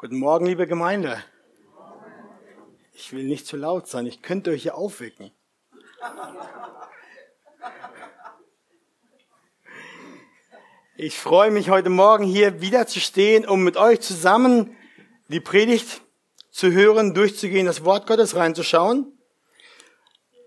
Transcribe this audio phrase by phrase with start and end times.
[0.00, 1.22] Guten Morgen, liebe Gemeinde.
[2.94, 5.30] Ich will nicht zu laut sein, ich könnte euch hier aufwecken.
[10.96, 14.74] Ich freue mich heute Morgen hier wieder zu stehen, um mit euch zusammen
[15.28, 16.00] die Predigt
[16.50, 19.18] zu hören, durchzugehen, das Wort Gottes reinzuschauen.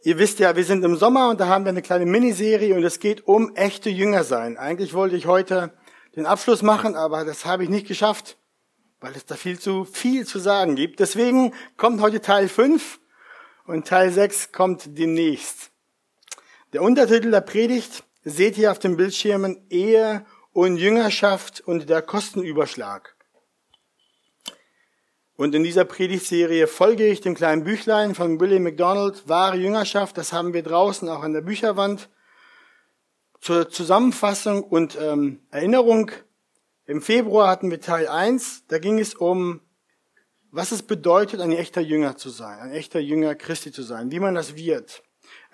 [0.02, 2.84] Ihr wisst ja, wir sind im Sommer und da haben wir eine kleine Miniserie und
[2.84, 4.58] es geht um echte Jünger sein.
[4.58, 5.78] Eigentlich wollte ich heute
[6.16, 8.40] den Abschluss machen, aber das habe ich nicht geschafft
[9.04, 11.02] weil es da viel zu viel zu sagen gibt.
[11.02, 13.02] Deswegen kommt heute Teil 5
[13.66, 15.72] und Teil 6 kommt demnächst.
[16.72, 23.18] Der Untertitel der Predigt seht ihr auf den Bildschirmen Ehe und Jüngerschaft und der Kostenüberschlag.
[25.36, 30.18] Und in dieser Predigtserie folge ich dem kleinen Büchlein von William McDonald, Wahre Jüngerschaft.
[30.18, 32.10] Das haben wir draußen auch an der Bücherwand.
[33.42, 36.12] Zur Zusammenfassung und ähm, Erinnerung
[36.86, 39.62] im Februar hatten wir Teil 1, da ging es um,
[40.52, 44.20] was es bedeutet, ein echter Jünger zu sein, ein echter Jünger Christi zu sein, wie
[44.20, 45.04] man das wird.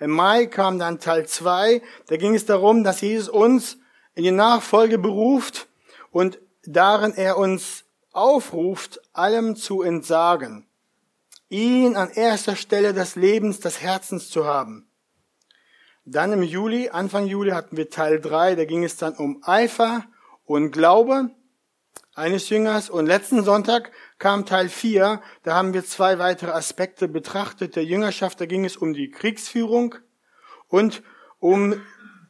[0.00, 3.78] Im Mai kam dann Teil 2, da ging es darum, dass Jesus uns
[4.14, 5.68] in die Nachfolge beruft
[6.10, 10.66] und darin er uns aufruft, allem zu entsagen,
[11.48, 14.90] ihn an erster Stelle des Lebens, des Herzens zu haben.
[16.04, 20.04] Dann im Juli, Anfang Juli hatten wir Teil 3, da ging es dann um Eifer
[20.50, 21.30] und Glaube
[22.16, 22.90] eines Jüngers.
[22.90, 28.40] Und letzten Sonntag kam Teil 4, da haben wir zwei weitere Aspekte betrachtet der Jüngerschaft.
[28.40, 29.94] Da ging es um die Kriegsführung
[30.66, 31.04] und
[31.38, 31.80] um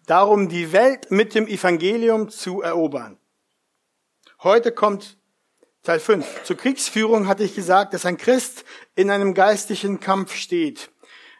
[0.04, 3.16] darum, die Welt mit dem Evangelium zu erobern.
[4.42, 5.16] Heute kommt
[5.82, 6.42] Teil 5.
[6.44, 10.90] Zur Kriegsführung hatte ich gesagt, dass ein Christ in einem geistlichen Kampf steht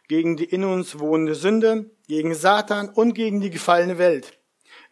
[0.07, 4.40] gegen die in uns wohnende Sünde, gegen Satan und gegen die gefallene Welt.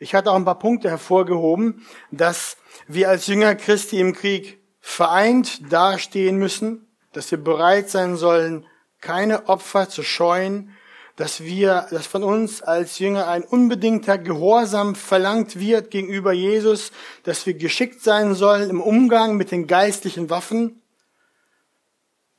[0.02, 2.56] Ich hatte auch ein paar Punkte hervorgehoben, dass
[2.88, 8.66] wir als Jünger Christi im Krieg vereint dastehen müssen, dass wir bereit sein sollen,
[9.02, 10.72] keine Opfer zu scheuen,
[11.18, 16.94] dass wir, dass von uns als Jünger ein unbedingter Gehorsam verlangt wird gegenüber Jesus,
[17.24, 20.82] dass wir geschickt sein sollen im Umgang mit den geistlichen Waffen,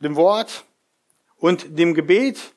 [0.02, 0.64] dem Wort
[1.36, 2.54] und dem Gebet,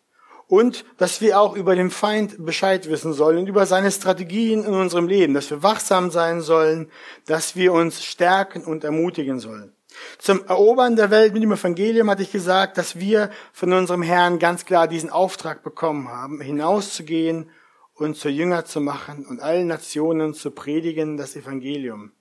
[0.54, 5.08] und dass wir auch über den Feind Bescheid wissen sollen, über seine Strategien in unserem
[5.08, 6.92] Leben, dass wir wachsam sein sollen,
[7.26, 9.74] dass wir uns stärken und ermutigen sollen.
[10.20, 14.38] Zum Erobern der Welt mit dem Evangelium hatte ich gesagt, dass wir von unserem Herrn
[14.38, 17.50] ganz klar diesen Auftrag bekommen haben, hinauszugehen
[17.96, 22.12] und zu Jünger zu machen und allen Nationen zu predigen das Evangelium.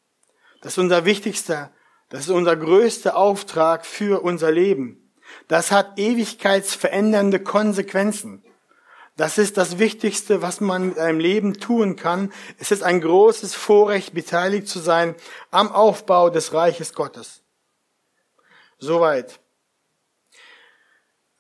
[0.63, 1.71] Das ist unser wichtigster,
[2.09, 5.02] das ist unser größter Auftrag für unser Leben.
[5.49, 8.45] Das hat ewigkeitsverändernde Konsequenzen.
[9.17, 12.33] Das ist das Wichtigste, was man mit einem Leben tun kann.
[12.59, 15.15] Es ist ein großes Vorrecht, beteiligt zu sein
[15.51, 17.43] am Aufbau des Reiches Gottes.
[18.79, 19.41] Soweit.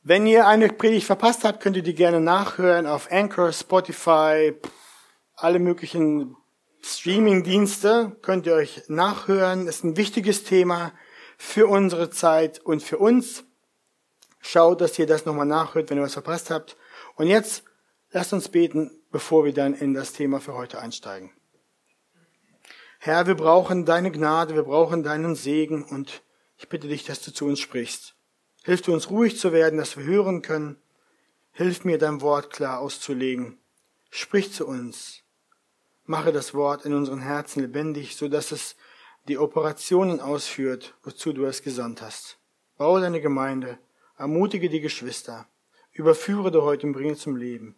[0.02, 4.54] Wenn ihr eine Predigt verpasst habt, könnt ihr die gerne nachhören auf Anchor, Spotify,
[5.34, 6.36] alle möglichen
[6.84, 9.68] Streaming-Dienste könnt ihr euch nachhören.
[9.68, 10.92] Ist ein wichtiges Thema
[11.38, 13.44] für unsere Zeit und für uns.
[14.44, 16.76] Schaut, dass ihr das nochmal nachhört, wenn ihr was verpasst habt.
[17.14, 17.62] Und jetzt
[18.10, 21.30] lasst uns beten, bevor wir dann in das Thema für heute einsteigen.
[22.98, 26.22] Herr, wir brauchen deine Gnade, wir brauchen deinen Segen und
[26.58, 28.14] ich bitte dich, dass du zu uns sprichst.
[28.64, 30.76] Hilf du uns ruhig zu werden, dass wir hören können.
[31.52, 33.58] Hilf mir, dein Wort klar auszulegen.
[34.10, 35.22] Sprich zu uns.
[36.04, 38.76] Mache das Wort in unseren Herzen lebendig, so dass es
[39.28, 42.38] die Operationen ausführt, wozu du es gesandt hast.
[42.76, 43.78] Baue deine Gemeinde
[44.22, 45.48] Ermutige die Geschwister.
[45.90, 47.74] Überführe du heute und bringe zum Leben.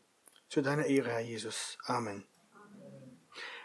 [0.50, 1.78] Zu deiner Ehre, Herr Jesus.
[1.86, 2.22] Amen.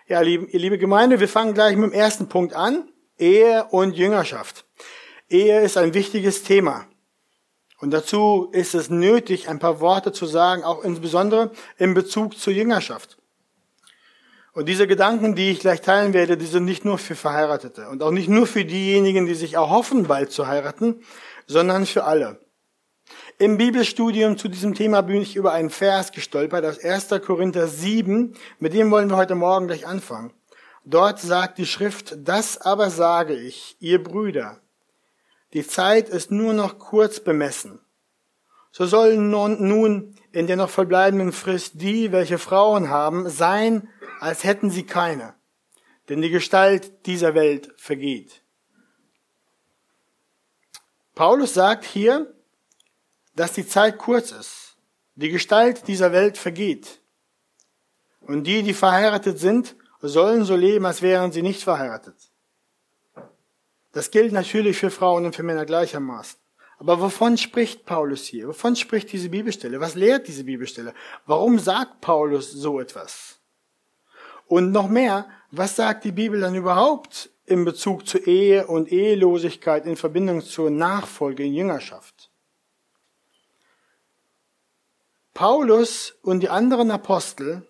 [0.08, 2.90] Ja, liebe, liebe Gemeinde, wir fangen gleich mit dem ersten Punkt an.
[3.18, 4.64] Ehe und Jüngerschaft.
[5.28, 6.88] Ehe ist ein wichtiges Thema.
[7.80, 12.54] Und dazu ist es nötig, ein paar Worte zu sagen, auch insbesondere in Bezug zur
[12.54, 13.18] Jüngerschaft.
[14.54, 18.02] Und diese Gedanken, die ich gleich teilen werde, die sind nicht nur für Verheiratete und
[18.02, 21.04] auch nicht nur für diejenigen, die sich auch hoffen, bald zu heiraten,
[21.46, 22.40] sondern für alle.
[23.42, 27.08] Im Bibelstudium zu diesem Thema bin ich über einen Vers gestolpert aus 1.
[27.26, 28.36] Korinther 7.
[28.60, 30.34] Mit dem wollen wir heute Morgen gleich anfangen.
[30.84, 34.60] Dort sagt die Schrift, das aber sage ich, ihr Brüder,
[35.54, 37.80] die Zeit ist nur noch kurz bemessen.
[38.74, 43.88] So sollen nun in der noch verbleibenden Frist die, welche Frauen haben, sein,
[44.20, 45.34] als hätten sie keine.
[46.10, 48.44] Denn die Gestalt dieser Welt vergeht.
[51.16, 52.36] Paulus sagt hier,
[53.40, 54.76] dass die Zeit kurz ist.
[55.16, 57.00] Die Gestalt dieser Welt vergeht.
[58.20, 62.16] Und die, die verheiratet sind, sollen so leben, als wären sie nicht verheiratet.
[63.94, 66.38] Das gilt natürlich für Frauen und für Männer gleichermaßen.
[66.80, 68.50] Aber wovon spricht Paulus hier?
[68.50, 69.80] Wovon spricht diese Bibelstelle?
[69.80, 70.94] Was lehrt diese Bibelstelle?
[71.26, 73.40] Warum sagt Paulus so etwas?
[74.48, 79.86] Und noch mehr, was sagt die Bibel dann überhaupt in Bezug zu Ehe und Ehelosigkeit
[79.86, 82.19] in Verbindung zur Nachfolge in Jüngerschaft?
[85.40, 87.66] Paulus und die anderen Apostel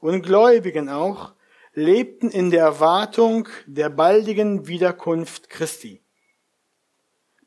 [0.00, 1.34] und Gläubigen auch
[1.72, 6.02] lebten in der Erwartung der baldigen Wiederkunft Christi.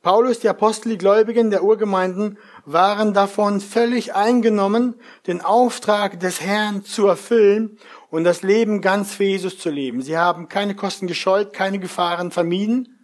[0.01, 4.95] Paulus, die Apostel, die Gläubigen der Urgemeinden waren davon völlig eingenommen,
[5.27, 7.77] den Auftrag des Herrn zu erfüllen
[8.09, 10.01] und das Leben ganz für Jesus zu leben.
[10.01, 12.97] Sie haben keine Kosten gescheut, keine Gefahren vermieden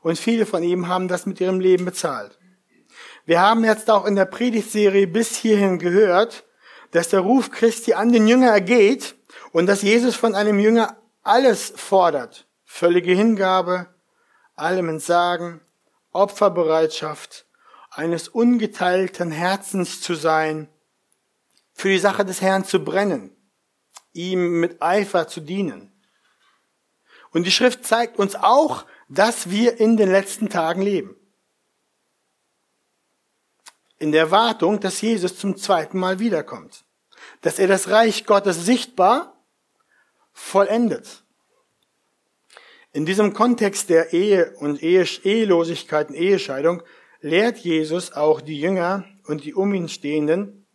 [0.00, 2.38] und viele von ihm haben das mit ihrem Leben bezahlt.
[3.26, 6.44] Wir haben jetzt auch in der Predigtserie bis hierhin gehört,
[6.92, 9.16] dass der Ruf Christi an den Jünger ergeht
[9.50, 12.46] und dass Jesus von einem Jünger alles fordert.
[12.64, 13.88] Völlige Hingabe,
[14.54, 15.60] allem Entsagen,
[16.12, 17.46] Opferbereitschaft,
[17.90, 20.68] eines ungeteilten Herzens zu sein,
[21.72, 23.36] für die Sache des Herrn zu brennen,
[24.12, 25.92] ihm mit Eifer zu dienen.
[27.32, 31.16] Und die Schrift zeigt uns auch, dass wir in den letzten Tagen leben
[33.98, 36.84] in der Erwartung, dass Jesus zum zweiten Mal wiederkommt.
[37.40, 39.42] Dass er das Reich Gottes sichtbar
[40.32, 41.24] vollendet.
[42.92, 46.82] In diesem Kontext der Ehe und Ehe, Ehelosigkeit und Ehescheidung
[47.20, 50.66] lehrt Jesus auch die Jünger und die um ihn Stehenden,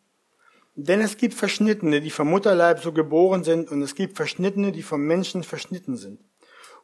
[0.76, 4.84] denn es gibt Verschnittene, die vom Mutterleib so geboren sind und es gibt Verschnittene, die
[4.84, 6.22] vom Menschen verschnitten sind.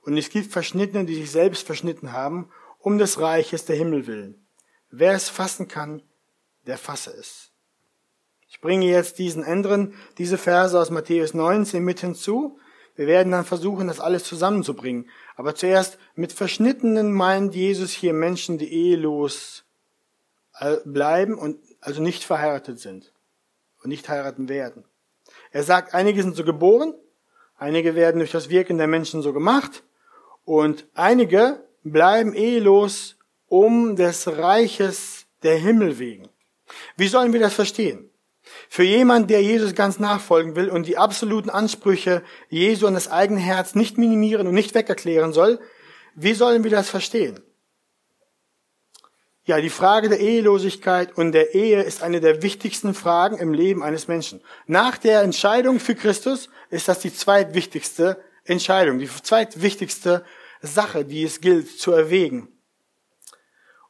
[0.02, 2.50] Und es gibt Verschnittene, die sich selbst verschnitten haben,
[2.80, 4.48] um des Reiches der Himmel willen.
[4.90, 6.02] Wer es fassen kann,
[6.68, 7.52] der fasse es.
[8.50, 12.60] Ich bringe jetzt diesen anderen, diese Verse aus Matthäus 19 mit hinzu.
[12.96, 15.10] Wir werden dann versuchen, das alles zusammenzubringen.
[15.36, 19.66] Aber zuerst mit Verschnittenen meint Jesus hier Menschen, die ehelos
[20.60, 23.14] äh, bleiben und also nicht verheiratet sind
[23.84, 24.84] und nicht heiraten werden.
[25.52, 26.94] Er sagt, einige sind so geboren,
[27.58, 29.84] einige werden durch das Wirken der Menschen so gemacht
[30.46, 33.18] und einige bleiben ehelos
[33.48, 36.30] um des Reiches der Himmel wegen.
[36.96, 38.10] Wie sollen wir das verstehen?
[38.70, 43.40] Für jemand, der Jesus ganz nachfolgen will und die absoluten Ansprüche Jesu an das eigene
[43.40, 45.60] Herz nicht minimieren und nicht wegerklären soll,
[46.16, 47.40] wie sollen wir das verstehen?
[49.46, 53.82] Ja, die Frage der Ehelosigkeit und der Ehe ist eine der wichtigsten Fragen im Leben
[53.82, 54.42] eines Menschen.
[54.66, 60.26] Nach der Entscheidung für Christus ist das die zweitwichtigste Entscheidung, die zweitwichtigste
[60.62, 62.50] Sache, die es gilt zu erwägen.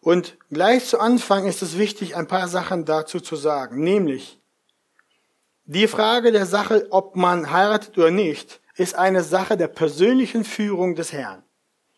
[0.07, 3.81] Und gleich zu Anfang ist es wichtig, ein paar Sachen dazu zu sagen.
[3.81, 4.39] Nämlich,
[5.65, 10.95] die Frage der Sache, ob man heiratet oder nicht, ist eine Sache der persönlichen Führung
[10.95, 11.43] des Herrn.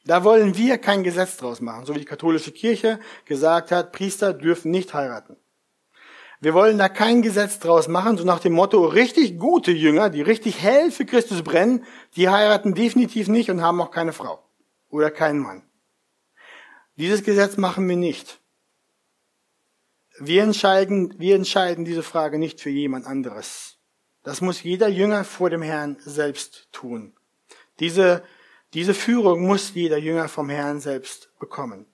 [0.06, 4.34] Da wollen wir kein Gesetz draus machen, so wie die katholische Kirche gesagt hat, Priester
[4.34, 5.38] dürfen nicht heiraten.
[6.42, 10.24] Wir wollen da kein Gesetz draus machen, so nach dem Motto, richtig gute Jünger, die
[10.24, 11.86] richtig hell für Christus brennen,
[12.16, 14.44] die heiraten definitiv nicht und haben auch keine Frau
[14.90, 15.69] oder keinen Mann.
[17.00, 18.42] Dieses Gesetz machen wir nicht.
[20.20, 23.78] Wir entscheiden, wir entscheiden diese Frage nicht für jemand anderes.
[24.24, 27.14] Das muss jeder Jünger vor dem Herrn selbst tun.
[27.80, 28.22] Diese,
[28.74, 31.86] diese Führung muss jeder Jünger vom Herrn selbst bekommen.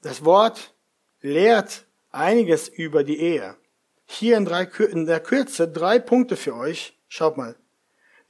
[0.00, 0.74] Das Wort
[1.20, 3.54] lehrt einiges über die Ehe.
[4.06, 6.98] Hier in, drei, in der Kürze drei Punkte für euch.
[7.06, 7.54] Schaut mal.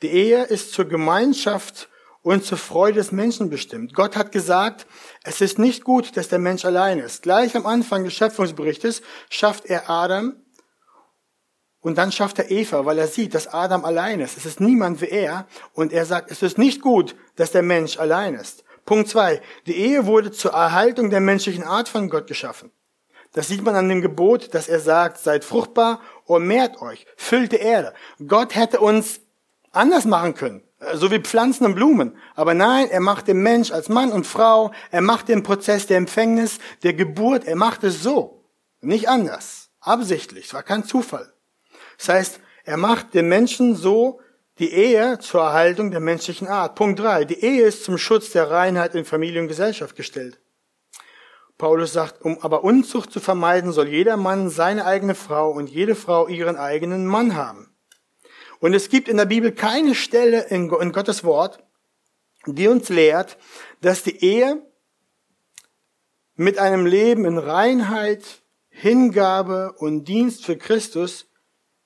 [0.02, 1.88] Die Ehe ist zur Gemeinschaft
[2.26, 3.94] und zur Freude des Menschen bestimmt.
[3.94, 4.88] Gott hat gesagt,
[5.22, 7.22] es ist nicht gut, dass der Mensch allein ist.
[7.22, 10.34] Gleich am Anfang des Schöpfungsberichtes schafft er Adam
[11.78, 14.36] und dann schafft er Eva, weil er sieht, dass Adam allein ist.
[14.36, 17.96] Es ist niemand wie er und er sagt, es ist nicht gut, dass der Mensch
[17.96, 18.64] allein ist.
[18.84, 22.72] Punkt zwei: Die Ehe wurde zur Erhaltung der menschlichen Art von Gott geschaffen.
[23.34, 27.52] Das sieht man an dem Gebot, dass er sagt, seid fruchtbar und mehrt euch, füllt
[27.52, 27.94] die Erde.
[28.26, 29.20] Gott hätte uns
[29.70, 32.16] anders machen können so wie Pflanzen und Blumen.
[32.34, 35.96] Aber nein, er macht den Mensch als Mann und Frau, er macht den Prozess der
[35.96, 38.44] Empfängnis, der Geburt, er macht es so,
[38.80, 41.32] nicht anders, absichtlich, es war kein Zufall.
[41.98, 44.20] Das heißt, er macht den Menschen so
[44.58, 46.74] die Ehe zur Erhaltung der menschlichen Art.
[46.74, 50.40] Punkt drei: Die Ehe ist zum Schutz der Reinheit in Familie und Gesellschaft gestellt.
[51.58, 55.94] Paulus sagt, um aber Unzucht zu vermeiden, soll jeder Mann seine eigene Frau und jede
[55.94, 57.65] Frau ihren eigenen Mann haben.
[58.60, 61.62] Und es gibt in der Bibel keine Stelle in Gottes Wort,
[62.46, 63.36] die uns lehrt,
[63.80, 64.62] dass die Ehe
[66.34, 71.26] mit einem Leben in Reinheit, Hingabe und Dienst für Christus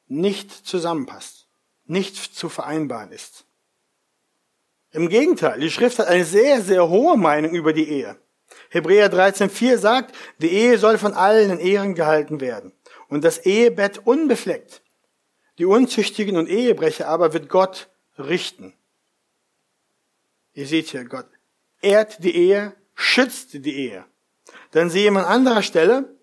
[0.07, 1.49] nicht zusammenpasst,
[1.87, 3.45] nicht zu vereinbaren ist.
[4.93, 8.17] Im Gegenteil, die Schrift hat eine sehr, sehr hohe Meinung über die Ehe.
[8.71, 12.73] Hebräer 13,4 sagt, die Ehe soll von allen in Ehren gehalten werden
[13.09, 14.83] und das Ehebett unbefleckt.
[15.61, 18.73] Die Unzüchtigen und Ehebrecher aber wird Gott richten.
[20.55, 21.27] Ihr seht hier, Gott
[21.83, 24.07] ehrt die Ehe, schützt die Ehe.
[24.71, 26.17] Dann sehe man an anderer Stelle,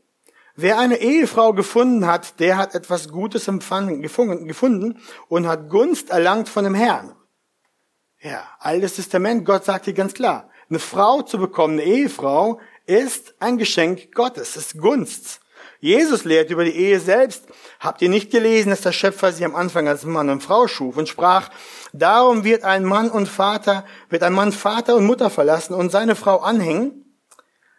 [0.56, 6.50] wer eine Ehefrau gefunden hat, der hat etwas Gutes empfangen, gefunden und hat Gunst erlangt
[6.50, 7.16] von dem Herrn.
[8.20, 13.36] Ja, altes Testament, Gott sagt hier ganz klar, eine Frau zu bekommen, eine Ehefrau, ist
[13.40, 15.42] ein Geschenk Gottes, ist Gunst.
[15.80, 17.46] Jesus lehrt über die Ehe selbst.
[17.80, 20.98] Habt ihr nicht gelesen, dass der Schöpfer sie am Anfang als Mann und Frau schuf
[20.98, 21.50] und sprach,
[21.94, 26.16] darum wird ein Mann und Vater, wird ein Mann Vater und Mutter verlassen und seine
[26.16, 27.06] Frau anhängen,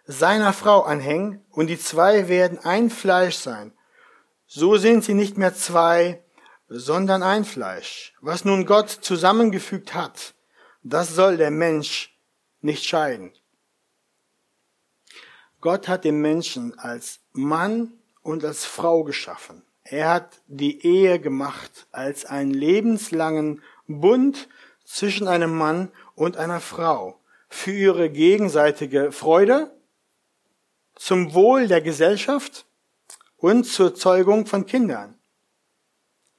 [0.06, 3.72] seiner Frau anhängen und die zwei werden ein Fleisch sein.
[4.46, 6.22] So sind sie nicht mehr zwei,
[6.68, 8.14] sondern ein Fleisch.
[8.20, 10.34] Was nun Gott zusammengefügt hat,
[10.82, 12.16] das soll der Mensch
[12.60, 13.32] nicht scheiden.
[15.60, 17.92] Gott hat den Menschen als Mann
[18.22, 19.62] und als Frau geschaffen.
[19.84, 24.48] Er hat die Ehe gemacht als einen lebenslangen Bund
[24.84, 29.74] zwischen einem Mann und einer Frau für ihre gegenseitige Freude,
[30.94, 32.66] zum Wohl der Gesellschaft
[33.36, 35.18] und zur Zeugung von Kindern,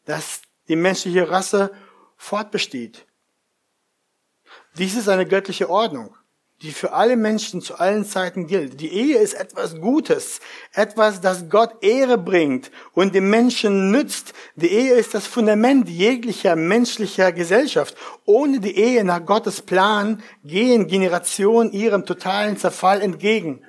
[0.06, 1.74] dass die menschliche Rasse
[2.18, 3.08] fortbesteht.
[4.78, 6.16] Dies ist eine göttliche Ordnung
[6.62, 8.82] die für alle Menschen zu allen Zeiten gilt.
[8.82, 10.42] Die Ehe ist etwas Gutes,
[10.74, 14.34] etwas, das Gott Ehre bringt und dem Menschen nützt.
[14.56, 17.96] Die Ehe ist das Fundament jeglicher menschlicher Gesellschaft.
[18.26, 23.64] Ohne die Ehe nach Gottes Plan gehen Generationen ihrem totalen Zerfall entgegen.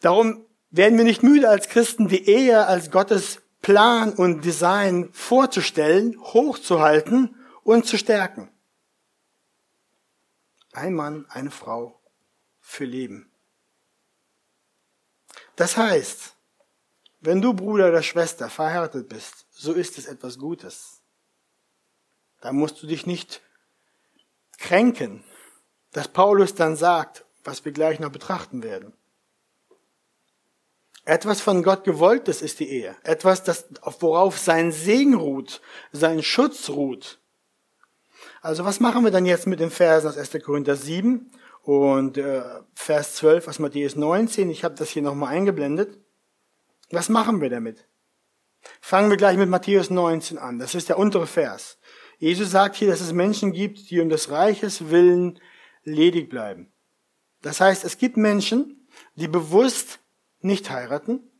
[0.00, 6.16] Darum werden wir nicht müde als Christen, die Ehe als Gottes Plan und Design vorzustellen,
[6.20, 8.50] hochzuhalten und zu stärken.
[10.76, 11.98] Ein Mann, eine Frau
[12.60, 13.32] für Leben.
[15.56, 16.36] Das heißt,
[17.20, 21.00] wenn du Bruder oder Schwester verheiratet bist, so ist es etwas Gutes.
[22.42, 23.40] Da musst du dich nicht
[24.58, 25.24] kränken,
[25.92, 28.92] dass Paulus dann sagt, was wir gleich noch betrachten werden.
[31.06, 32.94] Etwas von Gott gewolltes ist die Ehe.
[33.02, 33.64] Etwas, das,
[34.00, 37.18] worauf sein Segen ruht, sein Schutz ruht.
[38.40, 40.42] Also was machen wir dann jetzt mit den Versen aus 1.
[40.44, 41.30] Korinther 7
[41.62, 42.42] und äh,
[42.74, 44.50] Vers 12 aus Matthäus 19?
[44.50, 45.98] Ich habe das hier nochmal eingeblendet.
[46.90, 47.86] Was machen wir damit?
[48.80, 50.58] Fangen wir gleich mit Matthäus 19 an.
[50.58, 51.78] Das ist der untere Vers.
[52.18, 55.38] Jesus sagt hier, dass es Menschen gibt, die um des Reiches willen
[55.84, 56.72] ledig bleiben.
[57.42, 60.00] Das heißt, es gibt Menschen, die bewusst
[60.40, 61.30] nicht heiraten,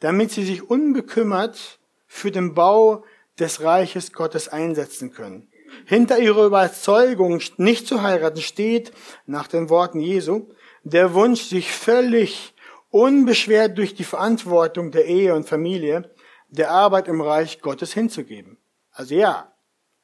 [0.00, 3.04] damit sie sich unbekümmert für den Bau
[3.38, 5.48] des Reiches Gottes einsetzen können
[5.84, 8.92] hinter ihrer Überzeugung, nicht zu heiraten, steht,
[9.26, 10.48] nach den Worten Jesu,
[10.82, 12.54] der Wunsch, sich völlig
[12.90, 16.10] unbeschwert durch die Verantwortung der Ehe und Familie,
[16.48, 18.58] der Arbeit im Reich Gottes hinzugeben.
[18.92, 19.52] Also ja,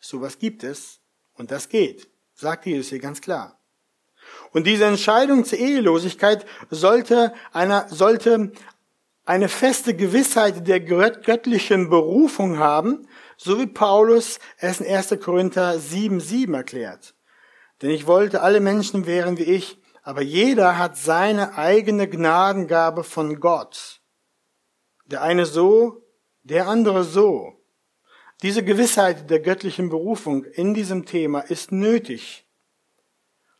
[0.01, 1.01] sowas gibt es
[1.35, 3.59] und das geht, sagt Jesus hier ganz klar.
[4.53, 8.53] Und diese Entscheidung zur Ehelosigkeit sollte einer, sollte
[9.25, 13.07] eine feste Gewissheit der göttlichen Berufung haben,
[13.43, 15.19] so wie Paulus es in 1.
[15.21, 17.15] Korinther 7, 7 erklärt.
[17.81, 23.41] Denn ich wollte, alle Menschen wären wie ich, aber jeder hat seine eigene Gnadengabe von
[23.41, 24.01] Gott.
[25.07, 26.05] Der eine so,
[26.43, 27.53] der andere so.
[28.43, 32.47] Diese Gewissheit der göttlichen Berufung in diesem Thema ist nötig,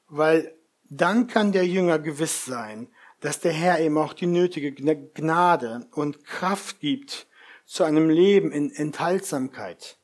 [0.09, 0.57] weil
[0.91, 2.89] dann kann der Jünger gewiss sein,
[3.21, 7.29] dass der Herr ihm auch die nötige Gnade und Kraft gibt,
[7.73, 9.97] zu einem Leben in Enthaltsamkeit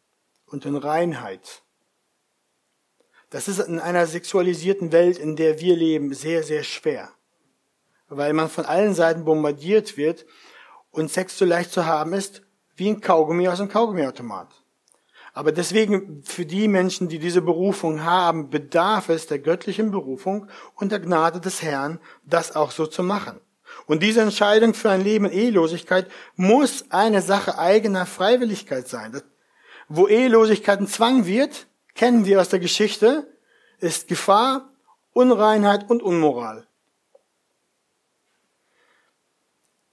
[0.46, 1.64] und in Reinheit.
[3.28, 7.10] Das ist in einer sexualisierten Welt, in der wir leben, sehr, sehr schwer,
[8.08, 10.24] weil man von allen Seiten bombardiert wird
[10.92, 12.40] und Sex so leicht zu haben ist
[12.74, 14.48] wie ein Kaugummi aus einem Kaugummiautomat.
[15.34, 20.90] Aber deswegen, für die Menschen, die diese Berufung haben, bedarf es der göttlichen Berufung und
[20.90, 23.42] der Gnade des Herrn, das auch so zu machen.
[23.88, 29.20] Und diese Entscheidung für ein Leben in Ehelosigkeit muss eine Sache eigener Freiwilligkeit sein.
[29.88, 33.26] Wo Ehelosigkeit ein Zwang wird, kennen wir aus der Geschichte,
[33.80, 34.70] ist Gefahr,
[35.14, 36.66] Unreinheit und Unmoral.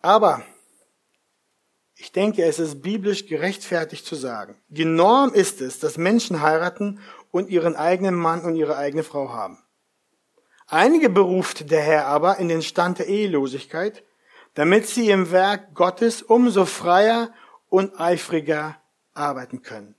[0.01, 0.43] Aber
[1.95, 6.99] ich denke, es ist biblisch gerechtfertigt zu sagen, die Norm ist es, dass Menschen heiraten
[7.31, 9.64] und ihren eigenen Mann und ihre eigene Frau haben.
[10.67, 14.03] Einige beruft der Herr aber in den Stand der Ehelosigkeit,
[14.55, 17.31] damit sie im Werk Gottes umso freier
[17.69, 18.77] und eifriger
[19.13, 19.95] arbeiten können.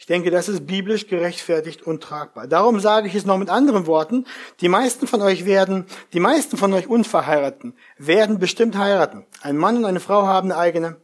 [0.00, 2.46] Ich denke, das ist biblisch gerechtfertigt und tragbar.
[2.46, 4.26] Darum sage ich es noch mit anderen Worten.
[4.60, 9.26] Die meisten von euch werden, die meisten von euch Unverheirateten werden bestimmt heiraten.
[9.42, 11.00] Ein Mann und eine Frau haben eine eigene.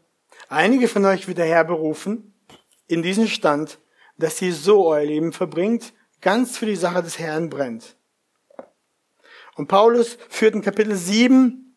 [0.49, 2.35] Einige von euch wird der Herr berufen
[2.87, 3.81] in diesen Stand,
[4.17, 5.93] dass ihr so euer Leben verbringt,
[6.25, 7.97] ganz für die Sache des Herrn brennt.
[9.55, 11.77] Und Paulus führt in Kapitel 7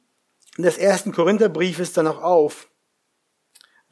[0.57, 2.71] des ersten Korintherbriefes dann auch auf.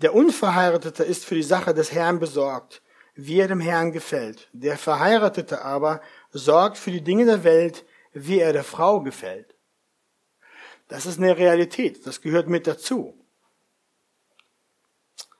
[0.01, 2.81] Der Unverheiratete ist für die Sache des Herrn besorgt
[3.15, 4.49] wie er dem Herrn gefällt.
[4.51, 9.55] Der Verheiratete aber sorgt für die Dinge der Welt, wie er der Frau gefällt.
[10.89, 13.17] Das ist eine Realität, das gehört mit dazu.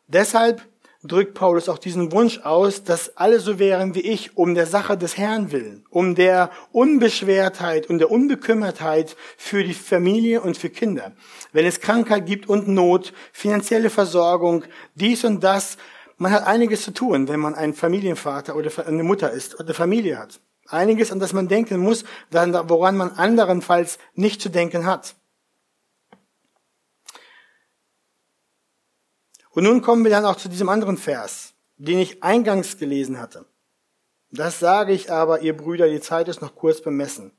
[0.08, 0.66] Deshalb
[1.08, 4.98] drückt Paulus auch diesen Wunsch aus, dass alle so wären wie ich, um der Sache
[4.98, 11.14] des Herrn willen, um der Unbeschwertheit und der Unbekümmertheit für die Familie und für Kinder.
[11.54, 14.64] Wenn es Krankheit gibt und Not, finanzielle Versorgung,
[14.96, 15.78] dies und das,
[16.18, 20.18] man hat einiges zu tun, wenn man ein Familienvater oder eine Mutter ist oder Familie
[20.18, 20.40] hat.
[20.68, 25.16] Einiges, an das man denken muss, woran man anderenfalls nicht zu denken hat.
[29.56, 33.46] Und nun kommen wir dann auch zu diesem anderen Vers, den ich eingangs gelesen hatte.
[34.30, 37.32] Das sage ich aber, ihr Brüder, die Zeit ist noch kurz bemessen.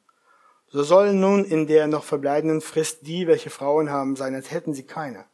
[0.68, 4.72] So sollen nun in der noch verbleibenden Frist die, welche Frauen haben, sein, als hätten
[4.72, 5.26] sie keine.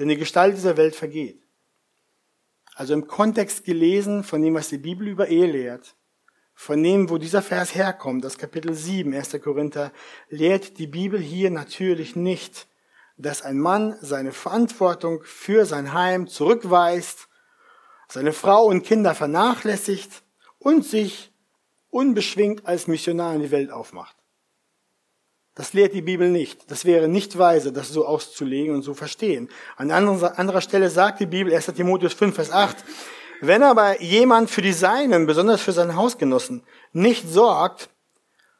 [0.00, 1.40] Denn die Gestalt dieser Welt vergeht.
[2.74, 5.94] Also im Kontext gelesen von dem, was die Bibel über Ehe lehrt,
[6.52, 9.40] von dem, wo dieser Vers herkommt, das Kapitel 7, 1.
[9.40, 9.92] Korinther,
[10.30, 12.66] lehrt die Bibel hier natürlich nicht,
[13.16, 17.28] dass ein Mann seine Verantwortung für sein Heim zurückweist,
[18.08, 20.22] seine Frau und Kinder vernachlässigt
[20.58, 21.32] und sich
[21.90, 24.16] unbeschwingt als Missionar in die Welt aufmacht.
[25.54, 26.70] Das lehrt die Bibel nicht.
[26.70, 29.48] Das wäre nicht weise, das so auszulegen und so verstehen.
[29.76, 31.66] An anderer Stelle sagt die Bibel, 1.
[31.66, 32.84] Timotheus 5, Vers 8,
[33.40, 37.88] wenn aber jemand für die Seinen, besonders für seinen Hausgenossen, nicht sorgt,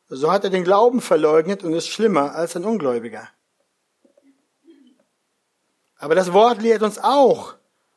[0.08, 3.28] so hat er den Glauben verleugnet und ist schlimmer als ein Ungläubiger.
[5.99, 7.54] Aber das Wort lehrt uns auch,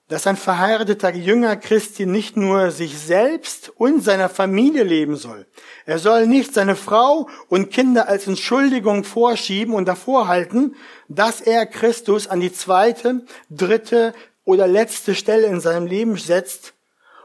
[0.10, 5.46] dass ein verheirateter Jünger Christi nicht nur sich selbst und seiner Familie leben soll.
[5.86, 10.76] Er soll nicht seine Frau und Kinder als Entschuldigung vorschieben und davor halten,
[11.08, 14.14] dass er Christus an die zweite, dritte
[14.46, 16.74] oder letzte Stelle in seinem Leben setzt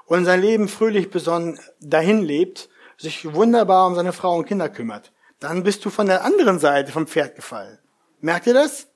[0.04, 5.10] und sein Leben fröhlich besonnen dahin lebt, sich wunderbar um seine Frau und Kinder kümmert.
[5.40, 7.78] Dann bist du von der anderen Seite vom Pferd gefallen.
[8.20, 8.88] Merkt ihr das?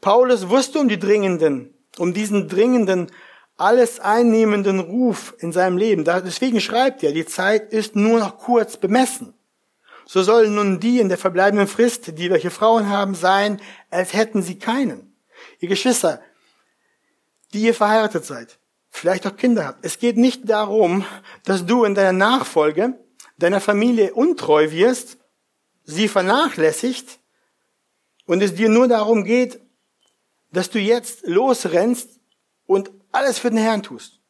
[0.00, 3.10] Paulus wusste um die dringenden um diesen dringenden,
[3.56, 6.04] alles einnehmenden Ruf in seinem Leben.
[6.04, 9.34] Deswegen schreibt er, die Zeit ist nur noch kurz bemessen.
[10.06, 14.42] So sollen nun die in der verbleibenden Frist, die welche Frauen haben, sein, als hätten
[14.42, 15.12] sie keinen.
[15.60, 16.22] Ihr Geschwister,
[17.52, 18.58] die ihr verheiratet seid,
[18.90, 19.84] vielleicht auch Kinder habt.
[19.84, 21.04] Es geht nicht darum,
[21.44, 22.94] dass du in deiner Nachfolge
[23.36, 25.18] deiner Familie untreu wirst,
[25.84, 27.20] sie vernachlässigt
[28.26, 29.60] und es dir nur darum geht,
[30.50, 32.20] dass du jetzt losrennst
[32.66, 34.20] und alles für den Herrn tust,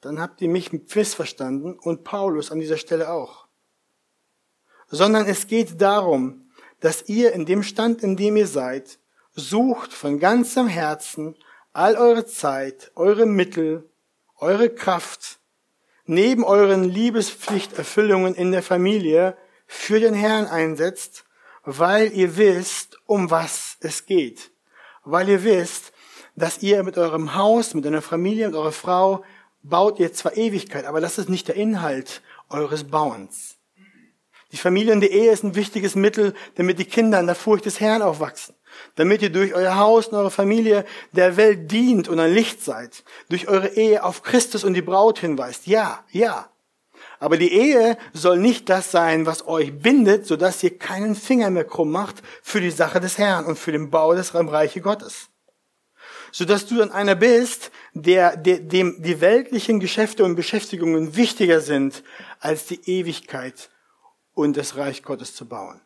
[0.00, 3.46] dann habt ihr mich missverstanden und Paulus an dieser Stelle auch.
[4.88, 8.98] Sondern es geht darum, dass ihr in dem Stand, in dem ihr seid,
[9.34, 11.36] sucht von ganzem Herzen
[11.72, 13.88] all eure Zeit, eure Mittel,
[14.36, 15.38] eure Kraft,
[16.04, 21.24] neben euren Liebespflichterfüllungen in der Familie für den Herrn einsetzt,
[21.64, 24.51] weil ihr wisst, um was es geht
[25.04, 25.92] weil ihr wisst,
[26.36, 29.24] dass ihr mit eurem Haus, mit eurer Familie, mit eurer Frau
[29.62, 33.56] baut ihr zwar Ewigkeit, aber das ist nicht der Inhalt eures Bauens.
[34.52, 37.64] Die Familie und die Ehe ist ein wichtiges Mittel, damit die Kinder in der Furcht
[37.64, 38.54] des Herrn aufwachsen.
[38.96, 43.02] Damit ihr durch euer Haus und eure Familie der Welt dient und ein Licht seid.
[43.30, 45.66] Durch eure Ehe auf Christus und die Braut hinweist.
[45.66, 46.51] Ja, ja.
[47.22, 51.62] Aber die Ehe soll nicht das sein, was euch bindet, sodass ihr keinen Finger mehr
[51.62, 55.28] krumm macht für die Sache des Herrn und für den Bau des Reiche Gottes.
[56.32, 62.02] Sodass du dann einer bist, der, der, dem die weltlichen Geschäfte und Beschäftigungen wichtiger sind,
[62.40, 63.70] als die Ewigkeit
[64.34, 65.80] und das Reich Gottes zu bauen.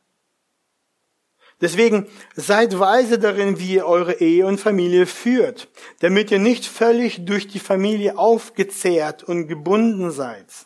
[1.61, 5.69] Deswegen seid weise darin, wie ihr eure Ehe und Familie führt,
[6.01, 10.66] damit ihr nicht völlig durch die Familie aufgezehrt und gebunden seid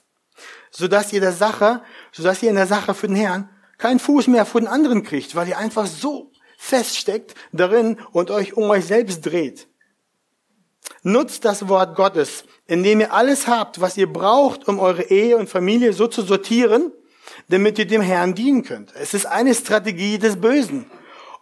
[0.70, 4.46] sodass ihr der Sache, sodass ihr in der Sache für den Herrn keinen Fuß mehr
[4.46, 9.22] vor den anderen kriegt, weil ihr einfach so feststeckt darin und euch um euch selbst
[9.22, 9.66] dreht.
[11.02, 15.48] Nutzt das Wort Gottes, indem ihr alles habt, was ihr braucht, um eure Ehe und
[15.48, 16.92] Familie so zu sortieren,
[17.48, 18.94] damit ihr dem Herrn dienen könnt.
[18.94, 20.90] Es ist eine Strategie des Bösen,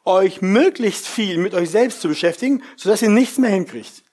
[0.04, 4.04] euch möglichst viel mit euch selbst zu beschäftigen, sodass ihr nichts mehr hinkriegt.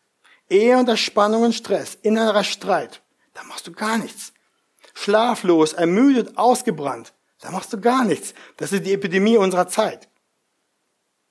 [0.49, 3.01] Ehe unter Spannung und Stress, innerer Streit,
[3.33, 4.33] da machst du gar nichts.
[4.95, 8.33] Schlaflos, ermüdet, ausgebrannt, da machst du gar nichts.
[8.57, 10.09] Das ist die Epidemie unserer Zeit.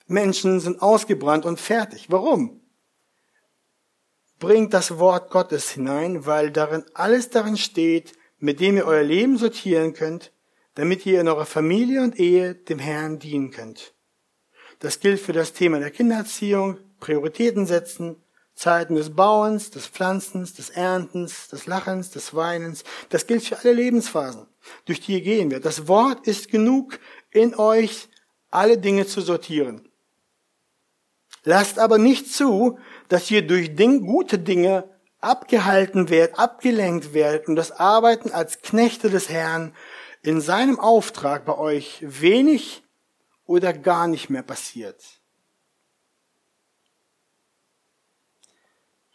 [0.07, 2.07] Menschen sind ausgebrannt und fertig.
[2.11, 2.61] Warum?
[4.39, 9.39] Bringt das Wort Gottes hinein, weil darin alles darin steht, mit dem ihr euer Leben
[9.39, 10.31] sortieren könnt,
[10.75, 13.95] damit ihr in eurer Familie und Ehe dem Herrn dienen könnt.
[14.81, 18.17] Das gilt für das Thema der Kindererziehung, Prioritäten setzen,
[18.55, 22.85] Zeiten des Bauens, des Pflanzens, des Erntens, des Lachens, des Weinens.
[23.09, 24.47] Das gilt für alle Lebensphasen,
[24.85, 25.67] durch die ihr gehen werdet.
[25.67, 26.99] Das Wort ist genug
[27.31, 28.09] in euch,
[28.51, 29.89] alle Dinge zu sortieren.
[31.43, 34.89] Lasst aber nicht zu, dass ihr durch Ding, gute Dinge
[35.21, 39.75] abgehalten werdet, abgelenkt werdet und das Arbeiten als Knechte des Herrn
[40.23, 42.83] in seinem Auftrag bei euch wenig
[43.47, 45.03] oder gar nicht mehr passiert.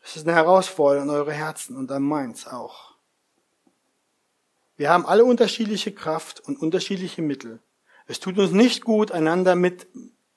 [0.09, 2.95] Das ist eine Herausforderung an eure Herzen und an meins auch.
[4.75, 7.59] Wir haben alle unterschiedliche Kraft und unterschiedliche Mittel.
[8.07, 9.85] Es tut uns nicht gut, einander mit,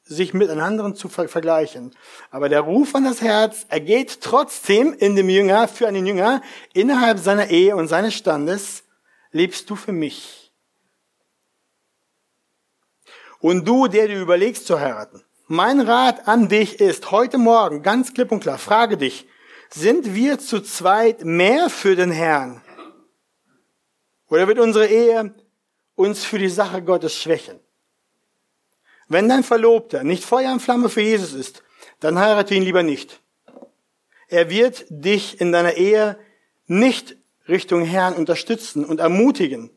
[0.04, 1.96] sich mit anderen zu vergleichen.
[2.30, 6.42] Aber der Ruf an das Herz ergeht trotzdem in dem Jünger, für einen Jünger,
[6.74, 8.82] innerhalb seiner Ehe und seines Standes,
[9.30, 10.52] lebst du für mich.
[13.38, 18.12] Und du, der du überlegst zu heiraten, mein Rat an dich ist, heute Morgen, ganz
[18.12, 19.26] klipp und klar, frage dich,
[19.74, 22.60] sind wir zu zweit mehr für den Herrn?
[24.28, 25.34] Oder wird unsere Ehe
[25.94, 27.58] uns für die Sache Gottes schwächen?
[29.08, 31.62] Wenn dein Verlobter nicht Feuer und Flamme für Jesus ist,
[32.00, 33.20] dann heirate ihn lieber nicht.
[34.28, 36.18] Er wird dich in deiner Ehe
[36.66, 37.16] nicht
[37.48, 39.70] Richtung Herrn unterstützen und ermutigen.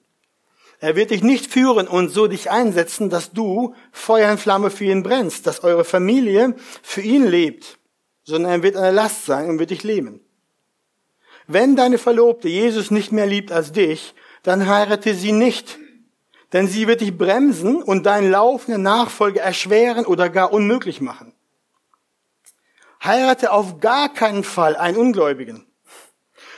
[0.80, 4.86] Er wird dich nicht führen und so dich einsetzen, dass du Feuer und Flamme für
[4.86, 7.78] ihn brennst, dass eure Familie für ihn lebt
[8.26, 10.20] sondern er wird eine Last sein und wird dich lähmen.
[11.48, 15.78] Wenn deine Verlobte Jesus nicht mehr liebt als dich, dann heirate sie nicht,
[16.52, 21.34] denn sie wird dich bremsen und deinen Lauf in Nachfolge erschweren oder gar unmöglich machen.
[23.04, 25.68] Heirate auf gar keinen Fall einen Ungläubigen.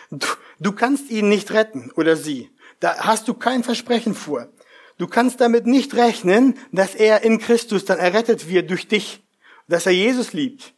[0.10, 0.28] Du,
[0.60, 2.50] du kannst ihn nicht retten oder sie.
[2.80, 4.48] Da hast du kein Versprechen vor.
[4.98, 9.24] Du kannst damit nicht rechnen, dass er in Christus dann errettet wird durch dich,
[9.68, 10.74] dass er Jesus liebt.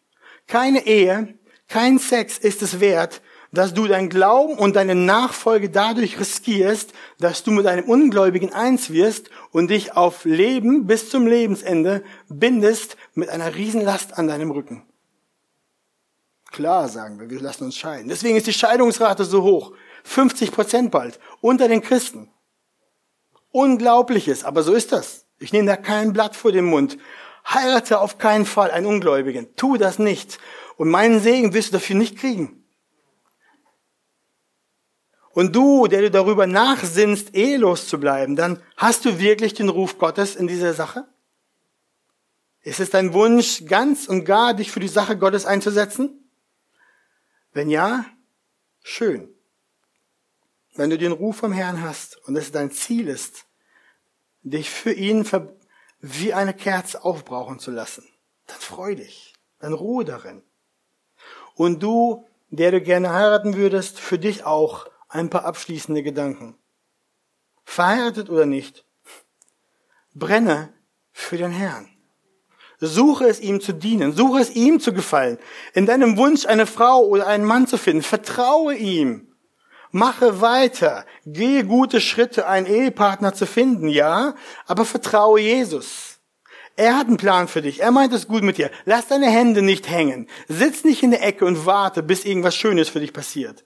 [0.50, 1.36] Keine Ehe,
[1.68, 7.44] kein Sex ist es wert, dass du dein Glauben und deine Nachfolge dadurch riskierst, dass
[7.44, 13.30] du mit einem Ungläubigen eins wirst und dich auf Leben bis zum Lebensende bindest mit
[13.30, 14.82] einer Riesenlast an deinem Rücken.
[16.52, 18.10] Klar, sagen wir, wir lassen uns scheiden.
[18.10, 19.74] Deswegen ist die Scheidungsrate so hoch.
[20.04, 21.20] 50 Prozent bald.
[21.42, 22.32] Unter den Christen.
[23.52, 25.28] Unglaubliches, aber so ist das.
[25.38, 26.98] Ich nehme da kein Blatt vor den Mund.
[27.54, 29.56] Heirate auf keinen Fall einen Ungläubigen.
[29.56, 30.40] Tu das nicht.
[30.78, 32.64] Und meinen Segen wirst du dafür nicht kriegen.
[35.32, 39.98] Und du, der du darüber nachsinnst, ehelos zu bleiben, dann hast du wirklich den Ruf
[39.98, 41.08] Gottes in dieser Sache?
[42.62, 46.30] Ist es dein Wunsch, ganz und gar dich für die Sache Gottes einzusetzen?
[47.54, 48.06] Wenn ja,
[48.84, 49.34] schön.
[50.76, 53.46] Wenn du den Ruf vom Herrn hast und es dein Ziel ist,
[54.44, 55.26] dich für ihn
[56.00, 58.08] wie eine Kerze aufbrauchen zu lassen,
[58.48, 60.44] dann freu dich, dann ruhe darin.
[61.56, 66.58] Und du, der du gerne heiraten würdest, für dich auch ein paar abschließende Gedanken.
[67.66, 68.86] Verheiratet oder nicht,
[70.14, 70.74] brenne
[71.12, 71.90] für den Herrn.
[72.80, 75.38] Suche es ihm zu dienen, suche es ihm zu gefallen.
[75.74, 79.29] In deinem Wunsch, eine Frau oder einen Mann zu finden, vertraue ihm.
[79.92, 81.06] Mache weiter.
[81.26, 84.36] Gehe gute Schritte, einen Ehepartner zu finden, ja,
[84.68, 86.20] aber vertraue Jesus.
[86.76, 87.82] Er hat einen Plan für dich.
[87.82, 88.72] Er meint es gut mit dir.
[88.86, 90.28] Lass deine Hände nicht hängen.
[90.48, 93.66] Sitz nicht in der Ecke und warte, bis irgendwas Schönes für dich passiert.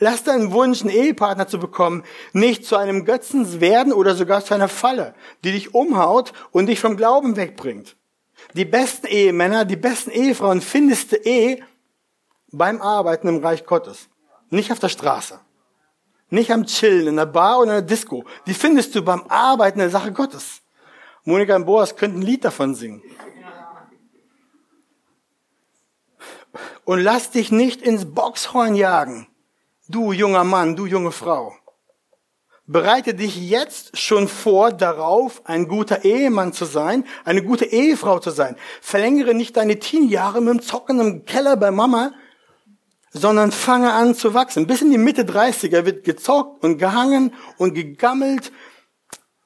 [0.00, 2.02] Lass deinen Wunsch, einen Ehepartner zu bekommen,
[2.32, 6.80] nicht zu einem Götzen werden oder sogar zu einer Falle, die dich umhaut und dich
[6.80, 7.96] vom Glauben wegbringt.
[8.54, 11.62] Die besten Ehemänner, die besten Ehefrauen findest du eh
[12.50, 14.08] beim Arbeiten im Reich Gottes.
[14.50, 15.40] Nicht auf der Straße.
[16.30, 18.24] Nicht am Chillen, in der Bar oder in der Disco.
[18.46, 20.62] Die findest du beim Arbeiten der Sache Gottes.
[21.24, 23.02] Monika und Boas könnten ein Lied davon singen.
[26.84, 29.28] Und lass dich nicht ins Boxhorn jagen.
[29.88, 31.54] Du junger Mann, du junge Frau.
[32.66, 38.30] Bereite dich jetzt schon vor darauf, ein guter Ehemann zu sein, eine gute Ehefrau zu
[38.30, 38.56] sein.
[38.80, 42.12] Verlängere nicht deine Teenjahre mit dem Zocken im Keller bei Mama,
[43.14, 44.66] sondern fange an zu wachsen.
[44.66, 48.52] Bis in die Mitte 30er wird gezockt und gehangen und gegammelt.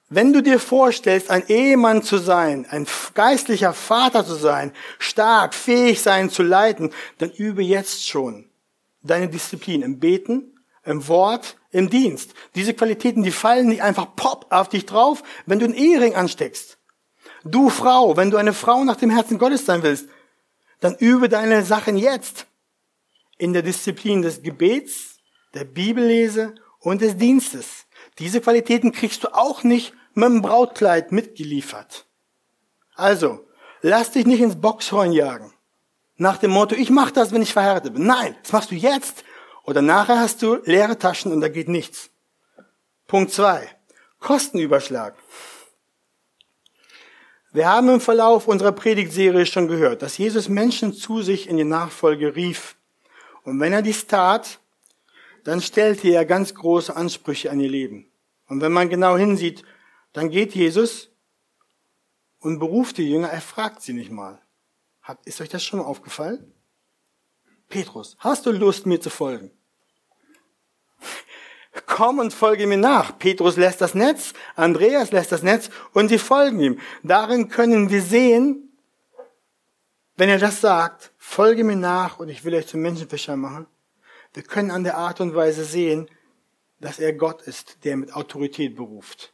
[0.09, 6.01] Wenn du dir vorstellst, ein Ehemann zu sein, ein geistlicher Vater zu sein, stark, fähig
[6.01, 8.47] sein zu leiten, dann übe jetzt schon.
[9.03, 10.55] deine Disziplin im Beten,
[10.85, 12.35] im Wort, im Dienst.
[12.55, 16.79] Diese Qualitäten, die fallen nicht einfach pop auf dich drauf, wenn du einen Ehering ansteckst.
[17.45, 20.09] Du Frau, wenn du eine Frau nach dem Herzen Gottes sein willst,
[20.81, 22.48] dann übe deine Sachen jetzt
[23.39, 25.19] in der Disziplin des Gebets,
[25.55, 27.87] der Bibellese und des Dienstes.
[28.19, 32.07] Diese Qualitäten kriegst du auch nicht mit dem Brautkleid mitgeliefert.
[32.95, 33.47] Also,
[33.81, 35.53] lass dich nicht ins Boxhorn jagen.
[36.17, 38.05] Nach dem Motto, ich mach das, wenn ich verheiratet bin.
[38.05, 39.25] Nein, das machst du jetzt.
[39.63, 42.11] Oder nachher hast du leere Taschen und da geht nichts.
[43.07, 43.69] Punkt zwei:
[44.19, 45.15] Kostenüberschlag.
[47.53, 51.65] Wir haben im Verlauf unserer Predigtserie schon gehört, dass Jesus Menschen zu sich in die
[51.65, 52.78] Nachfolge rief.
[53.49, 54.61] Und wenn er dies tat,
[55.45, 58.13] dann stellte er ganz große Ansprüche an ihr Leben.
[58.47, 59.65] Und wenn man genau hinsieht,
[60.13, 61.11] dann geht Jesus
[62.41, 64.43] und beruft die Jünger, er fragt sie nicht mal.
[65.01, 66.53] Hat, ist euch das schon mal aufgefallen?
[67.71, 69.51] Petrus, hast du Lust, mir zu folgen?
[71.87, 73.19] Komm und folge mir nach.
[73.19, 76.81] Petrus lässt das Netz, Andreas lässt das Netz und sie folgen ihm.
[77.03, 78.68] Darin können wir sehen,
[80.19, 83.67] wenn er das sagt, folge mir nach und ich will euch zum Menschenfischer machen.
[84.35, 86.11] Wir können an der Art und Weise sehen,
[86.81, 89.33] dass er Gott ist, der mit Autorität beruft.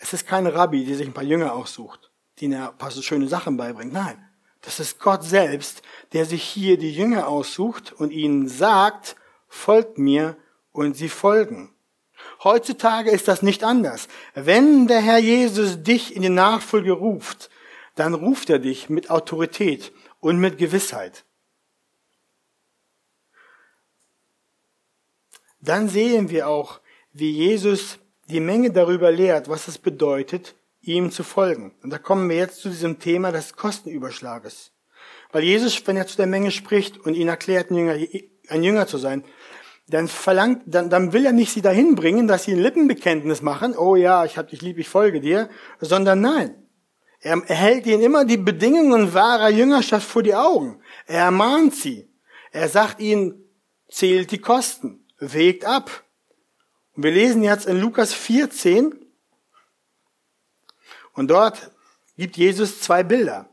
[0.00, 3.28] Es ist kein Rabbi, der sich ein paar Jünger aussucht, die ein paar so schöne
[3.28, 3.92] Sachen beibringt.
[3.92, 4.26] Nein.
[4.62, 9.16] Das ist Gott selbst, der sich hier die Jünger aussucht und ihnen sagt,
[9.48, 10.36] folgt mir
[10.70, 11.74] und sie folgen.
[12.42, 14.08] Heutzutage ist das nicht anders.
[14.34, 17.50] Wenn der Herr Jesus dich in die Nachfolge ruft,
[17.96, 19.92] dann ruft er dich mit Autorität
[20.22, 21.24] und mit Gewissheit.
[25.60, 26.80] Dann sehen wir auch,
[27.12, 31.74] wie Jesus die Menge darüber lehrt, was es bedeutet, ihm zu folgen.
[31.82, 34.70] Und da kommen wir jetzt zu diesem Thema des Kostenüberschlages.
[35.32, 37.96] Weil Jesus, wenn er zu der Menge spricht und ihn erklärt, ein Jünger,
[38.48, 39.24] ein Jünger zu sein,
[39.88, 43.76] dann verlangt, dann, dann will er nicht sie dahin bringen, dass sie ein Lippenbekenntnis machen,
[43.76, 45.48] oh ja, ich hab dich lieb, ich folge dir,
[45.80, 46.61] sondern nein.
[47.22, 50.82] Er hält ihnen immer die Bedingungen wahrer Jüngerschaft vor die Augen.
[51.06, 52.10] Er ermahnt sie.
[52.50, 53.44] Er sagt ihnen,
[53.88, 56.04] zählt die Kosten, wägt ab.
[56.94, 59.02] Und wir lesen jetzt in Lukas 14,
[61.14, 61.70] und dort
[62.16, 63.48] gibt Jesus zwei Bilder.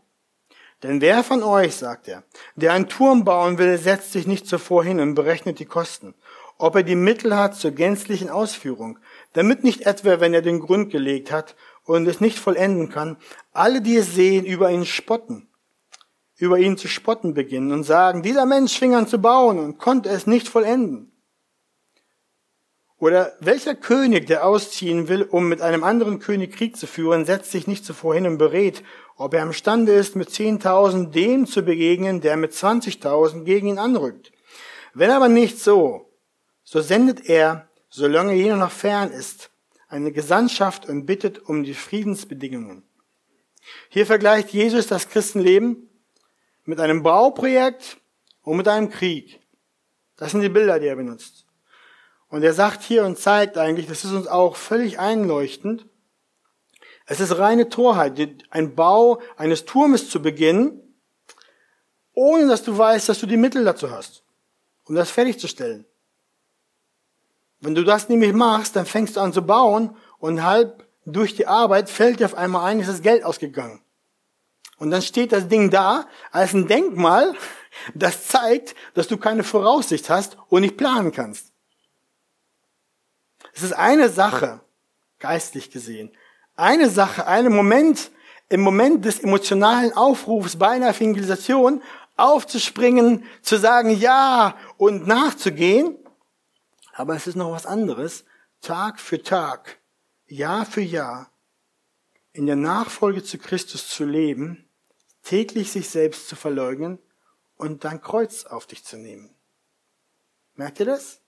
[0.84, 2.24] Denn wer von euch, sagt er,
[2.56, 6.16] der einen Turm bauen will, setzt sich nicht zuvor hin und berechnet die Kosten,
[6.58, 8.98] ob er die Mittel hat zur gänzlichen Ausführung,
[9.34, 11.56] damit nicht etwa, wenn er den Grund gelegt hat
[11.96, 13.18] und es nicht vollenden kann,
[13.52, 15.50] alle, die es sehen, über ihn spotten,
[16.38, 20.10] über ihn zu spotten beginnen und sagen, dieser Mensch fing an zu bauen und konnte
[20.10, 21.12] es nicht vollenden.
[23.00, 27.50] Oder welcher König, der ausziehen will, um mit einem anderen König Krieg zu führen, setzt
[27.50, 28.84] sich nicht zuvor hin und berät,
[29.16, 34.32] ob er imstande ist, mit 10.000 dem zu begegnen, der mit 20.000 gegen ihn anrückt.
[34.94, 36.12] Wenn aber nicht so,
[36.64, 39.49] so sendet er, solange jener noch fern ist,
[39.90, 42.84] eine Gesandtschaft und bittet um die Friedensbedingungen.
[43.90, 45.90] Hier vergleicht Jesus das Christenleben
[46.64, 47.98] mit einem Bauprojekt
[48.44, 49.42] und mit einem Krieg.
[50.16, 51.46] Das sind die Bilder, die er benutzt.
[52.30, 55.86] Und er sagt hier und zeigt eigentlich, das ist uns auch völlig einleuchtend,
[57.12, 58.20] es ist reine Torheit,
[58.52, 60.80] ein Bau eines Turmes zu beginnen,
[62.14, 64.24] ohne dass du weißt, dass du die Mittel dazu hast,
[64.86, 65.86] um das fertigzustellen.
[67.60, 71.48] Wenn du das nämlich machst, dann fängst du an zu bauen und halb durch die
[71.48, 73.82] Arbeit fällt dir auf einmal ein, ist das Geld ausgegangen.
[74.78, 77.36] Und dann steht das Ding da als ein Denkmal,
[77.94, 81.52] das zeigt, dass du keine Voraussicht hast und nicht planen kannst.
[83.54, 84.62] Es ist eine Sache,
[85.20, 86.12] geistlich gesehen,
[86.56, 88.12] eine Sache, einen Moment,
[88.48, 91.82] im Moment des emotionalen Aufrufs bei einer Evangelisation
[92.18, 95.98] aufzuspringen, zu sagen Ja und nachzugehen.
[97.00, 98.26] Aber es ist noch was anderes,
[98.60, 99.80] Tag für Tag,
[100.28, 101.32] Jahr für Jahr
[102.34, 104.70] in der Nachfolge zu Christus zu leben,
[105.24, 107.00] täglich sich selbst zu verleugnen
[107.56, 109.34] und dein Kreuz auf dich zu nehmen.
[110.56, 111.22] Merkt ihr das?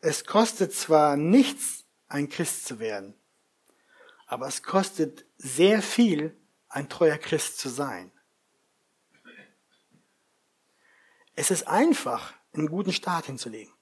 [0.00, 3.14] Es kostet zwar nichts, ein Christ zu werden,
[4.26, 6.36] aber es kostet sehr viel,
[6.68, 8.12] ein treuer Christ zu sein.
[11.34, 13.73] Es ist einfach, einen guten Start hinzulegen.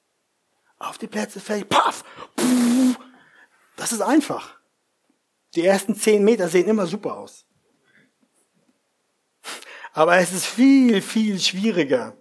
[0.82, 2.04] Auf die Plätze fertig, paff,
[3.76, 4.56] das ist einfach.
[5.54, 7.46] Die ersten zehn Meter sehen immer super aus.
[9.92, 12.16] Aber es ist viel, viel schwieriger,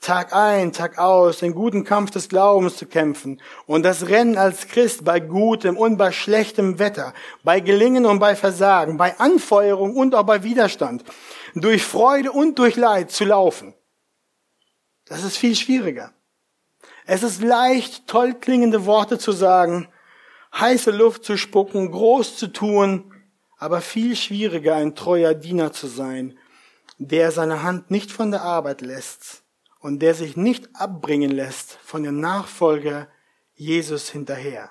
[0.00, 4.68] Tag ein, Tag aus den guten Kampf des Glaubens zu kämpfen und das Rennen als
[4.68, 10.14] Christ bei gutem und bei schlechtem Wetter, bei Gelingen und bei Versagen, bei Anfeuerung und
[10.14, 11.02] auch bei Widerstand,
[11.54, 13.72] durch Freude und durch Leid zu laufen.
[15.06, 16.12] Das ist viel schwieriger.
[17.06, 19.88] Es ist leicht, toll klingende Worte zu sagen,
[20.54, 23.12] heiße Luft zu spucken, groß zu tun,
[23.58, 26.38] aber viel schwieriger, ein treuer Diener zu sein,
[26.98, 29.42] der seine Hand nicht von der Arbeit lässt
[29.80, 33.08] und der sich nicht abbringen lässt von der Nachfolge
[33.54, 34.70] Jesus hinterher.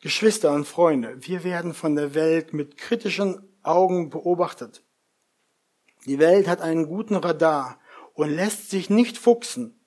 [0.00, 4.84] Geschwister und Freunde, wir werden von der Welt mit kritischen Augen beobachtet.
[6.06, 7.80] Die Welt hat einen guten Radar
[8.12, 9.80] und lässt sich nicht fuchsen.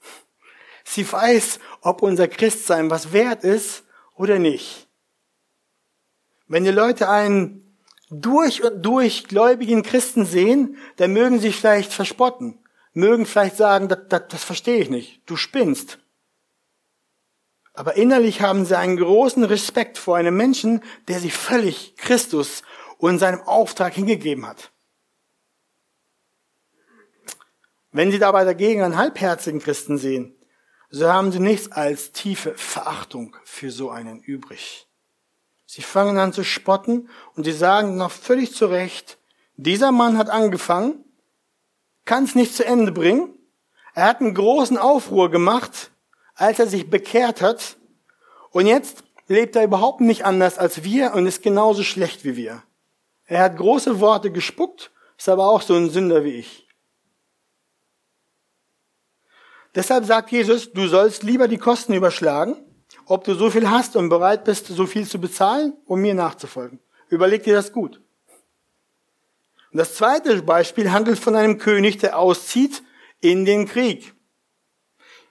[0.89, 3.83] Sie weiß, ob unser Christsein was wert ist
[4.15, 4.87] oder nicht.
[6.47, 7.77] Wenn die Leute einen
[8.09, 12.57] durch und durch gläubigen Christen sehen, dann mögen sie vielleicht verspotten,
[12.93, 15.99] mögen vielleicht sagen, das, das, das verstehe ich nicht, du spinnst.
[17.73, 22.63] Aber innerlich haben sie einen großen Respekt vor einem Menschen, der sich völlig Christus
[22.97, 24.71] und seinem Auftrag hingegeben hat.
[27.91, 30.36] Wenn sie dabei dagegen einen halbherzigen Christen sehen,
[30.89, 34.87] so haben sie nichts als tiefe Verachtung für so einen übrig.
[35.65, 39.17] Sie fangen an zu spotten und sie sagen noch völlig zu Recht,
[39.57, 41.03] dieser Mann hat angefangen,
[42.05, 43.33] kann es nicht zu Ende bringen.
[43.95, 45.89] Er hat einen großen Aufruhr gemacht,
[46.35, 47.75] als er sich bekehrt hat.
[48.51, 52.63] Und jetzt lebt er überhaupt nicht anders als wir und ist genauso schlecht wie wir.
[53.25, 56.66] Er hat große Worte gespuckt, ist aber auch so ein Sünder wie ich.
[59.77, 62.55] Deshalb sagt Jesus, du sollst lieber die Kosten überschlagen,
[63.05, 66.79] ob du so viel hast und bereit bist, so viel zu bezahlen, um mir nachzufolgen.
[67.09, 68.01] Überleg dir das gut.
[69.71, 72.81] Und das zweite Beispiel handelt von einem König, der auszieht
[73.21, 74.15] in den Krieg.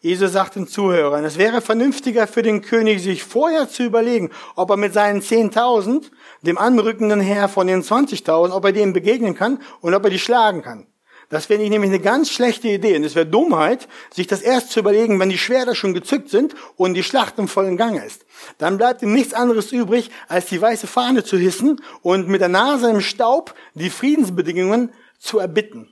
[0.01, 4.71] Jesus sagt den Zuhörern, es wäre vernünftiger für den König, sich vorher zu überlegen, ob
[4.71, 6.05] er mit seinen 10.000
[6.43, 10.21] dem anrückenden Herr von den 20.000, ob er dem begegnen kann und ob er die
[10.21, 10.87] schlagen kann.
[11.29, 12.97] Das wäre nämlich eine ganz schlechte Idee.
[12.97, 16.55] Und es wäre Dummheit, sich das erst zu überlegen, wenn die Schwerter schon gezückt sind
[16.77, 18.25] und die Schlacht im vollen Gange ist.
[18.59, 22.49] Dann bleibt ihm nichts anderes übrig, als die weiße Fahne zu hissen und mit der
[22.49, 25.89] Nase im Staub die Friedensbedingungen zu erbitten.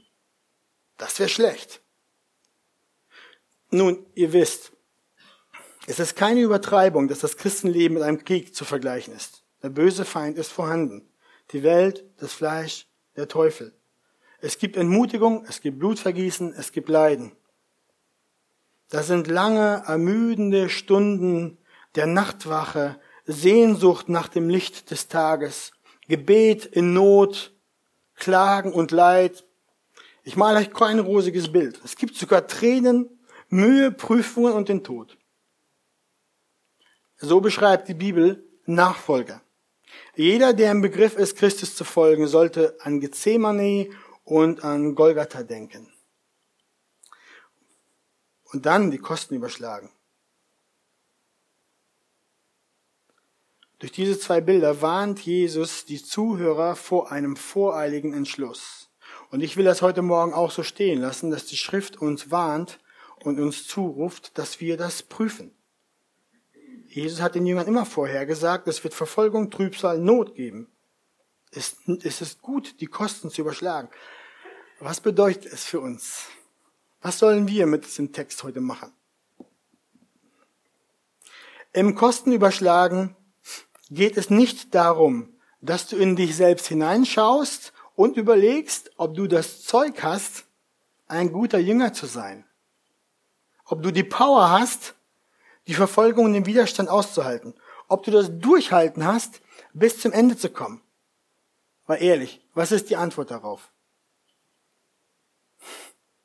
[0.96, 1.80] Das wäre schlecht.
[3.70, 4.70] Nun, ihr wisst,
[5.86, 9.42] es ist keine Übertreibung, dass das Christenleben mit einem Krieg zu vergleichen ist.
[9.62, 11.10] Der böse Feind ist vorhanden.
[11.50, 13.76] Die Welt, das Fleisch, der Teufel.
[14.44, 17.32] Es gibt Entmutigung, es gibt Blutvergießen, es gibt Leiden.
[18.90, 21.56] Das sind lange, ermüdende Stunden
[21.94, 25.72] der Nachtwache, Sehnsucht nach dem Licht des Tages,
[26.08, 27.54] Gebet in Not,
[28.16, 29.46] Klagen und Leid.
[30.24, 31.80] Ich male euch kein rosiges Bild.
[31.82, 33.08] Es gibt sogar Tränen,
[33.48, 35.16] Mühe, Prüfungen und den Tod.
[37.16, 39.40] So beschreibt die Bibel Nachfolger.
[40.16, 43.88] Jeder, der im Begriff ist, Christus zu folgen, sollte an Gethsemane
[44.24, 45.92] und an Golgatha denken.
[48.44, 49.90] Und dann die Kosten überschlagen.
[53.78, 58.88] Durch diese zwei Bilder warnt Jesus die Zuhörer vor einem voreiligen Entschluss.
[59.30, 62.78] Und ich will das heute Morgen auch so stehen lassen, dass die Schrift uns warnt
[63.24, 65.50] und uns zuruft, dass wir das prüfen.
[66.86, 70.73] Jesus hat den Jüngern immer vorher gesagt, es wird Verfolgung, Trübsal, Not geben.
[71.54, 73.88] Es, es ist gut, die Kosten zu überschlagen.
[74.80, 76.26] Was bedeutet es für uns?
[77.00, 78.92] Was sollen wir mit diesem Text heute machen?
[81.72, 83.16] Im Kostenüberschlagen
[83.90, 89.62] geht es nicht darum, dass du in dich selbst hineinschaust und überlegst, ob du das
[89.62, 90.44] Zeug hast,
[91.06, 92.44] ein guter Jünger zu sein.
[93.64, 94.94] Ob du die Power hast,
[95.66, 97.54] die Verfolgung und den Widerstand auszuhalten.
[97.88, 99.40] Ob du das Durchhalten hast,
[99.72, 100.83] bis zum Ende zu kommen.
[101.86, 103.70] Weil ehrlich, was ist die Antwort darauf?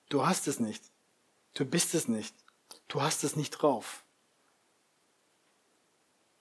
[0.09, 0.83] Du hast es nicht.
[1.53, 2.33] Du bist es nicht.
[2.87, 4.03] Du hast es nicht drauf.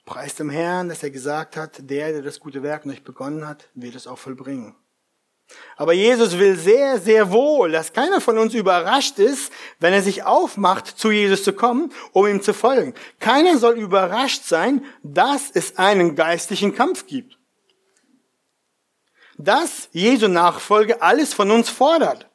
[0.04, 3.68] Preis dem Herrn, dass er gesagt hat, der, der das gute Werk nicht begonnen hat,
[3.74, 4.74] wird es auch vollbringen.
[5.76, 10.24] Aber Jesus will sehr, sehr wohl, dass keiner von uns überrascht ist, wenn er sich
[10.24, 12.94] aufmacht, zu Jesus zu kommen, um ihm zu folgen.
[13.18, 17.37] Keiner soll überrascht sein, dass es einen geistlichen Kampf gibt.
[19.38, 22.28] Dass Jesu Nachfolge alles von uns fordert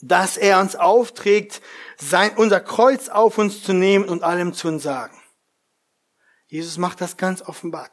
[0.00, 1.60] dass er uns aufträgt,
[1.98, 5.20] sein, unser Kreuz auf uns zu nehmen und allem zu uns sagen.
[6.46, 7.90] Jesus macht das ganz offenbar.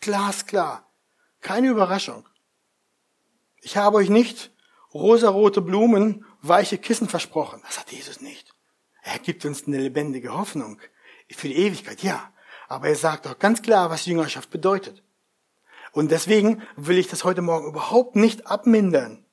[0.00, 0.90] Glasklar.
[1.40, 2.28] Keine Überraschung.
[3.60, 4.50] Ich habe euch nicht
[4.92, 7.62] rosarote Blumen, weiche Kissen versprochen.
[7.64, 8.54] Das hat Jesus nicht.
[9.02, 10.78] Er gibt uns eine lebendige Hoffnung
[11.30, 12.32] für die Ewigkeit, ja.
[12.68, 15.02] Aber er sagt auch ganz klar, was Jüngerschaft bedeutet.
[15.92, 19.24] Und deswegen will ich das heute Morgen überhaupt nicht abmindern.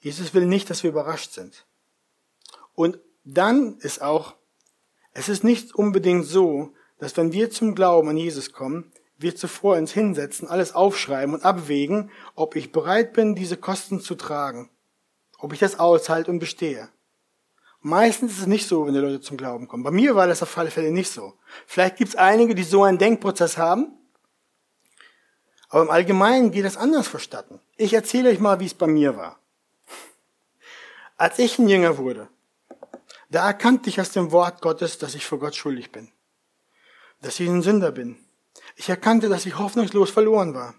[0.00, 1.66] Jesus will nicht, dass wir überrascht sind.
[2.74, 4.34] Und dann ist auch,
[5.12, 9.76] es ist nicht unbedingt so, dass wenn wir zum Glauben an Jesus kommen, wir zuvor
[9.76, 14.70] uns hinsetzen, alles aufschreiben und abwägen, ob ich bereit bin, diese Kosten zu tragen,
[15.38, 16.88] ob ich das aushalte und bestehe.
[17.86, 19.82] Meistens ist es nicht so, wenn die Leute zum Glauben kommen.
[19.82, 21.34] Bei mir war das auf alle Fälle nicht so.
[21.66, 23.92] Vielleicht gibt es einige, die so einen Denkprozess haben,
[25.68, 27.60] aber im Allgemeinen geht das anders verstatten.
[27.76, 29.38] Ich erzähle euch mal, wie es bei mir war.
[31.18, 32.30] Als ich ein Jünger wurde,
[33.28, 36.10] da erkannte ich aus dem Wort Gottes, dass ich vor Gott schuldig bin,
[37.20, 38.16] dass ich ein Sünder bin,
[38.76, 40.74] ich erkannte, dass ich hoffnungslos verloren war,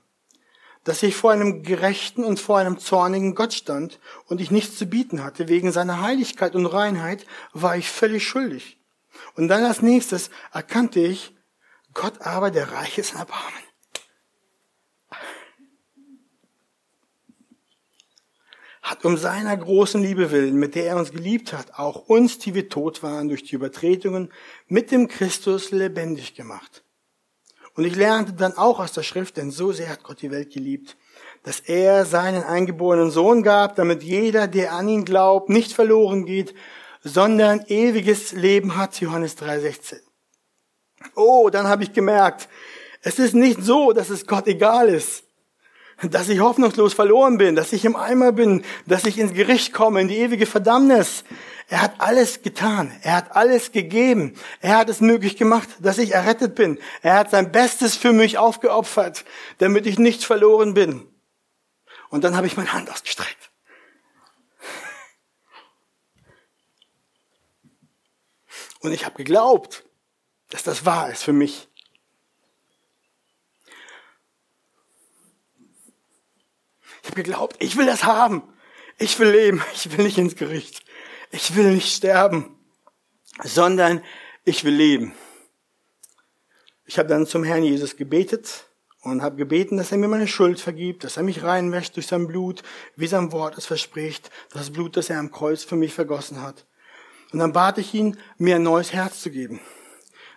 [0.85, 4.85] dass ich vor einem gerechten und vor einem zornigen Gott stand und ich nichts zu
[4.85, 5.49] bieten hatte.
[5.49, 8.79] Wegen seiner Heiligkeit und Reinheit war ich völlig schuldig.
[9.35, 11.35] Und dann als nächstes erkannte ich,
[11.93, 13.65] Gott aber, der reich ist in Erbarmen.
[18.85, 22.53] hat um seiner großen Liebe willen, mit der er uns geliebt hat, auch uns, die
[22.53, 24.31] wir tot waren durch die Übertretungen,
[24.67, 26.84] mit dem Christus lebendig gemacht.
[27.75, 30.53] Und ich lernte dann auch aus der Schrift, denn so sehr hat Gott die Welt
[30.53, 30.95] geliebt,
[31.43, 36.55] dass er seinen eingeborenen Sohn gab, damit jeder, der an ihn glaubt, nicht verloren geht,
[37.03, 39.99] sondern ewiges Leben hat, Johannes 3,16.
[41.15, 42.47] Oh, dann habe ich gemerkt,
[43.01, 45.24] es ist nicht so, dass es Gott egal ist,
[46.01, 50.01] dass ich hoffnungslos verloren bin, dass ich im Eimer bin, dass ich ins Gericht komme,
[50.01, 51.23] in die ewige Verdammnis.
[51.67, 52.91] Er hat alles getan.
[53.01, 54.35] Er hat alles gegeben.
[54.61, 56.79] Er hat es möglich gemacht, dass ich errettet bin.
[57.01, 59.25] Er hat sein Bestes für mich aufgeopfert,
[59.57, 61.07] damit ich nicht verloren bin.
[62.09, 63.51] Und dann habe ich meine Hand ausgestreckt.
[68.81, 69.83] Und ich habe geglaubt,
[70.49, 71.67] dass das wahr ist für mich.
[77.05, 78.41] Ich habe geglaubt, ich will das haben.
[78.97, 79.63] Ich will leben.
[79.75, 80.83] Ich will nicht ins Gericht.
[81.29, 82.57] Ich will nicht sterben,
[83.43, 84.01] sondern
[84.43, 85.13] ich will leben.
[86.85, 88.65] Ich habe dann zum Herrn Jesus gebetet
[89.01, 92.25] und habe gebeten, dass er mir meine Schuld vergibt, dass er mich reinwäscht durch sein
[92.25, 92.63] Blut,
[92.95, 96.65] wie sein Wort es verspricht, das Blut, das er am Kreuz für mich vergossen hat.
[97.31, 99.59] Und dann bat ich ihn, mir ein neues Herz zu geben.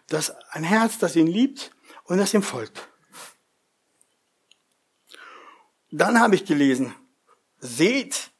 [0.08, 1.70] Das, ein Herz, das ihn liebt
[2.04, 2.90] und das ihm folgt.
[5.90, 6.94] Dann habe ich gelesen,
[7.58, 8.30] seht,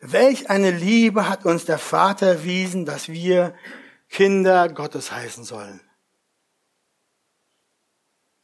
[0.00, 3.54] welch eine Liebe hat uns der Vater erwiesen, dass wir
[4.08, 5.80] Kinder Gottes heißen sollen.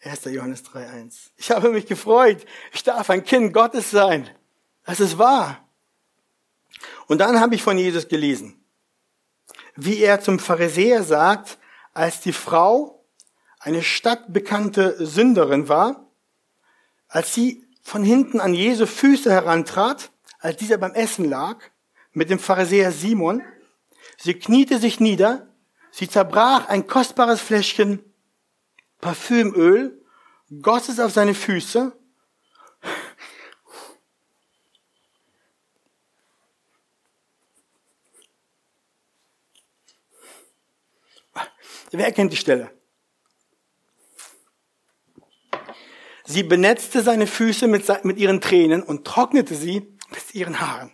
[0.02, 0.24] 1.
[0.26, 1.30] Johannes 3.1.
[1.36, 2.46] Ich habe mich gefreut.
[2.72, 4.30] Ich darf ein Kind Gottes sein.
[4.84, 5.66] Das ist wahr.
[7.08, 8.62] Und dann habe ich von Jesus gelesen,
[9.74, 11.58] wie er zum Pharisäer sagt,
[11.92, 13.04] als die Frau
[13.58, 16.06] eine stadtbekannte Sünderin war,
[17.08, 20.10] als sie von hinten an Jesu Füße herantrat,
[20.40, 21.58] als dieser beim Essen lag,
[22.12, 23.44] mit dem Pharisäer Simon.
[24.18, 25.54] Sie kniete sich nieder,
[25.92, 28.00] sie zerbrach ein kostbares Fläschchen
[29.00, 30.04] Parfümöl,
[30.62, 31.92] goss es auf seine Füße,
[41.92, 42.75] Wer kennt die Stelle?
[46.26, 50.92] Sie benetzte seine Füße mit, mit ihren Tränen und trocknete sie mit ihren Haaren.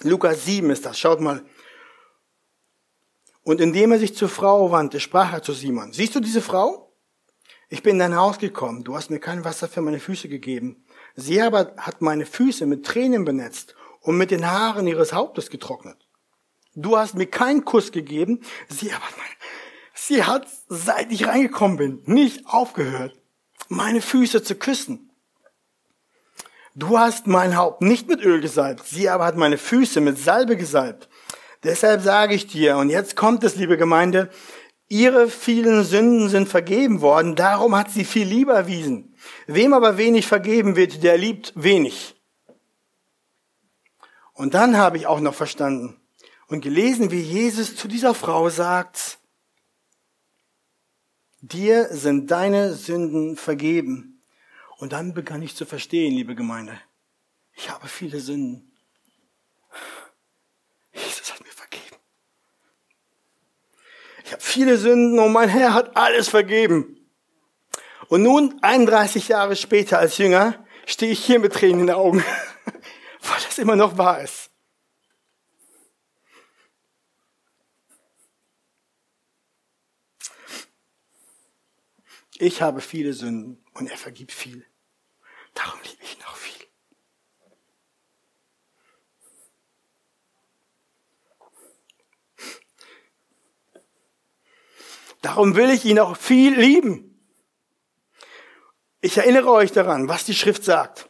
[0.00, 1.44] Lukas 7 ist das, schaut mal.
[3.42, 6.92] Und indem er sich zur Frau wandte, sprach er zu Simon, siehst du diese Frau?
[7.68, 10.84] Ich bin in dein Haus gekommen, du hast mir kein Wasser für meine Füße gegeben.
[11.14, 16.08] Sie aber hat meine Füße mit Tränen benetzt und mit den Haaren ihres Hauptes getrocknet.
[16.74, 19.34] Du hast mir keinen Kuss gegeben, sie aber hat meine
[20.00, 23.18] Sie hat, seit ich reingekommen bin, nicht aufgehört,
[23.68, 25.10] meine Füße zu küssen.
[26.76, 30.56] Du hast mein Haupt nicht mit Öl gesalbt, sie aber hat meine Füße mit Salbe
[30.56, 31.08] gesalbt.
[31.64, 34.30] Deshalb sage ich dir, und jetzt kommt es, liebe Gemeinde,
[34.86, 39.16] ihre vielen Sünden sind vergeben worden, darum hat sie viel lieber erwiesen.
[39.48, 42.14] Wem aber wenig vergeben wird, der liebt wenig.
[44.32, 46.00] Und dann habe ich auch noch verstanden
[46.46, 49.17] und gelesen, wie Jesus zu dieser Frau sagt,
[51.52, 54.22] dir sind deine Sünden vergeben.
[54.78, 56.78] Und dann begann ich zu verstehen, liebe Gemeinde,
[57.54, 58.72] ich habe viele Sünden.
[60.92, 61.96] Jesus hat mir vergeben.
[64.24, 66.94] Ich habe viele Sünden und mein Herr hat alles vergeben.
[68.08, 72.24] Und nun, 31 Jahre später als Jünger, stehe ich hier mit Tränen in den Augen,
[72.64, 74.50] weil das immer noch wahr ist.
[82.38, 84.64] Ich habe viele Sünden und er vergibt viel.
[85.54, 86.66] Darum liebe ich ihn auch viel.
[95.20, 97.04] Darum will ich ihn auch viel lieben.
[99.00, 101.08] Ich erinnere euch daran, was die Schrift sagt.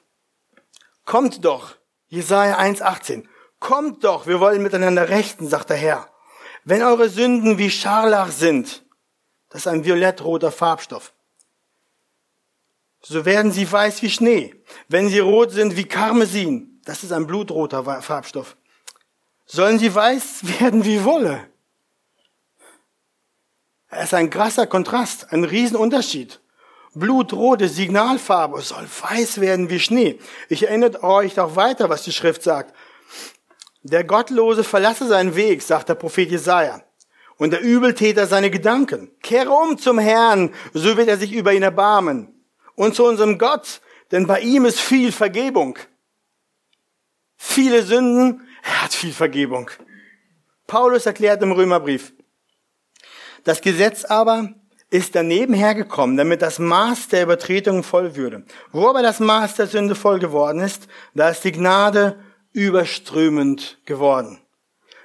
[1.05, 1.76] Kommt doch,
[2.07, 3.26] Jesaja 1,18.
[3.61, 6.11] Kommt doch, wir wollen miteinander rechten, sagt der Herr.
[6.64, 8.87] Wenn eure Sünden wie Scharlach sind,
[9.51, 11.14] das ist ein violettroter Farbstoff,
[13.03, 14.55] so werden sie weiß wie Schnee.
[14.89, 18.57] Wenn sie rot sind wie Karmesin, das ist ein blutroter Farbstoff,
[19.47, 21.49] sollen sie weiß werden wie Wolle.
[23.91, 26.41] Es ist ein krasser Kontrast, ein Riesenunterschied.
[26.95, 30.19] Blutrote Signalfarbe soll weiß werden wie Schnee.
[30.49, 32.75] Ich erinnere euch auch weiter, was die Schrift sagt.
[33.83, 36.83] Der Gottlose verlasse seinen Weg, sagt der Prophet Jesaja.
[37.37, 39.13] Und der Übeltäter seine Gedanken.
[39.23, 42.38] Kehre um zum Herrn, so wird er sich über ihn erbarmen.
[42.79, 43.81] Und zu unserem Gott,
[44.12, 45.76] denn bei ihm ist viel Vergebung.
[47.37, 49.68] Viele Sünden, er hat viel Vergebung.
[50.68, 52.12] Paulus erklärt im Römerbrief,
[53.43, 54.55] das Gesetz aber
[54.91, 58.45] ist daneben hergekommen, damit das Maß der Übertretungen voll würde.
[58.70, 62.22] Wo aber das Maß der Sünde voll geworden ist, da ist die Gnade
[62.53, 64.39] überströmend geworden.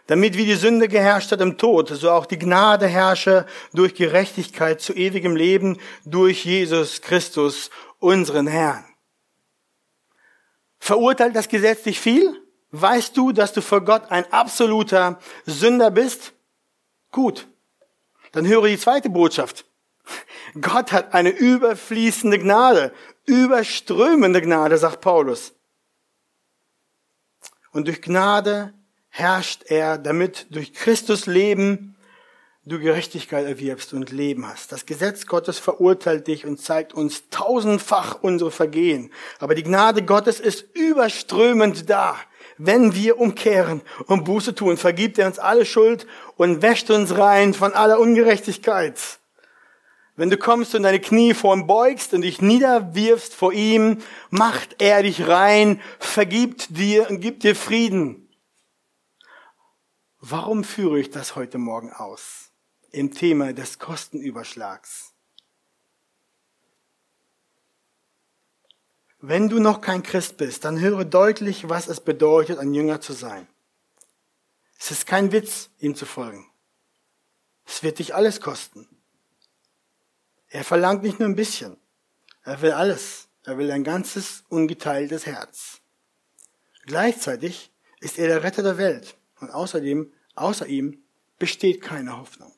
[0.08, 4.82] Damit wie die Sünde geherrscht hat im Tod, so auch die Gnade herrsche durch Gerechtigkeit
[4.82, 8.84] zu ewigem Leben durch Jesus Christus, unseren Herrn.
[10.78, 12.42] Verurteilt das Gesetz dich viel?
[12.72, 16.34] Weißt du, dass du vor Gott ein absoluter Sünder bist?
[17.12, 17.48] Gut.
[18.34, 19.66] Dann höre die zweite Botschaft.
[20.60, 22.94] Gott hat eine überfließende Gnade,
[23.26, 25.54] überströmende Gnade, sagt Paulus.
[27.72, 28.74] Und durch Gnade
[29.16, 31.96] herrscht er, damit durch Christus Leben
[32.66, 34.72] du Gerechtigkeit erwirbst und Leben hast.
[34.72, 39.12] Das Gesetz Gottes verurteilt dich und zeigt uns tausendfach unsere Vergehen.
[39.38, 42.16] Aber die Gnade Gottes ist überströmend da.
[42.58, 47.54] Wenn wir umkehren und Buße tun, vergibt er uns alle Schuld und wäscht uns rein
[47.54, 49.00] von aller Ungerechtigkeit.
[50.16, 54.00] Wenn du kommst und deine Knie vor ihm beugst und dich niederwirfst vor ihm,
[54.32, 58.23] macht er dich rein, vergibt dir und gibt dir Frieden.
[60.26, 62.52] Warum führe ich das heute Morgen aus?
[62.92, 65.12] Im Thema des Kostenüberschlags.
[69.20, 73.12] Wenn du noch kein Christ bist, dann höre deutlich, was es bedeutet, ein Jünger zu
[73.12, 73.50] sein.
[74.80, 76.50] Es ist kein Witz, ihm zu folgen.
[77.66, 78.88] Es wird dich alles kosten.
[80.48, 81.76] Er verlangt nicht nur ein bisschen.
[82.44, 83.28] Er will alles.
[83.44, 85.82] Er will ein ganzes, ungeteiltes Herz.
[86.86, 89.18] Gleichzeitig ist er der Retter der Welt.
[89.44, 91.04] Und außerdem, außer ihm,
[91.38, 92.54] besteht keine Hoffnung.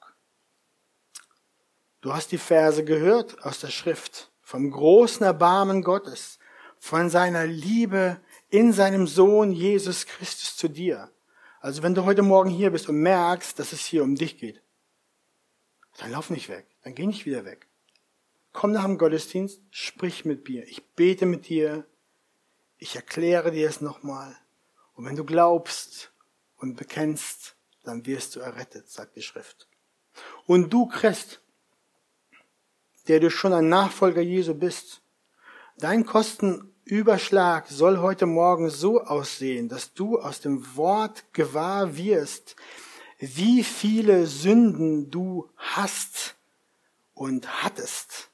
[2.02, 6.38] Du hast die Verse gehört aus der Schrift vom großen Erbarmen Gottes,
[6.78, 11.10] von seiner Liebe in seinem Sohn Jesus Christus zu dir.
[11.60, 14.62] Also wenn du heute Morgen hier bist und merkst, dass es hier um dich geht,
[15.98, 17.68] dann lauf nicht weg, dann geh nicht wieder weg.
[18.54, 20.68] Komm nach dem Gottesdienst, sprich mit mir.
[20.68, 21.88] Ich bete mit dir.
[22.78, 24.38] Ich erkläre dir es nochmal.
[24.94, 26.12] Und wenn du glaubst
[26.58, 29.68] und bekennst, dann wirst du errettet, sagt die Schrift.
[30.45, 31.41] Und du Christ,
[33.08, 35.01] der du schon ein Nachfolger Jesu bist,
[35.78, 42.56] dein Kostenüberschlag soll heute Morgen so aussehen, dass du aus dem Wort gewahr wirst,
[43.20, 46.36] wie viele Sünden du hast
[47.14, 48.30] und hattest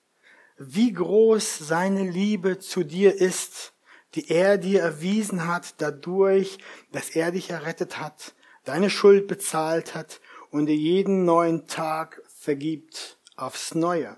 [0.64, 3.71] wie groß seine Liebe zu dir ist,
[4.16, 6.58] die er dir erwiesen hat dadurch,
[6.92, 8.34] dass er dich errettet hat,
[8.66, 14.18] deine Schuld bezahlt hat und dir jeden neuen Tag vergibt aufs Neue.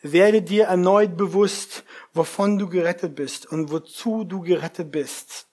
[0.00, 5.46] Werde dir erneut bewusst, wovon du gerettet bist und wozu du gerettet bist.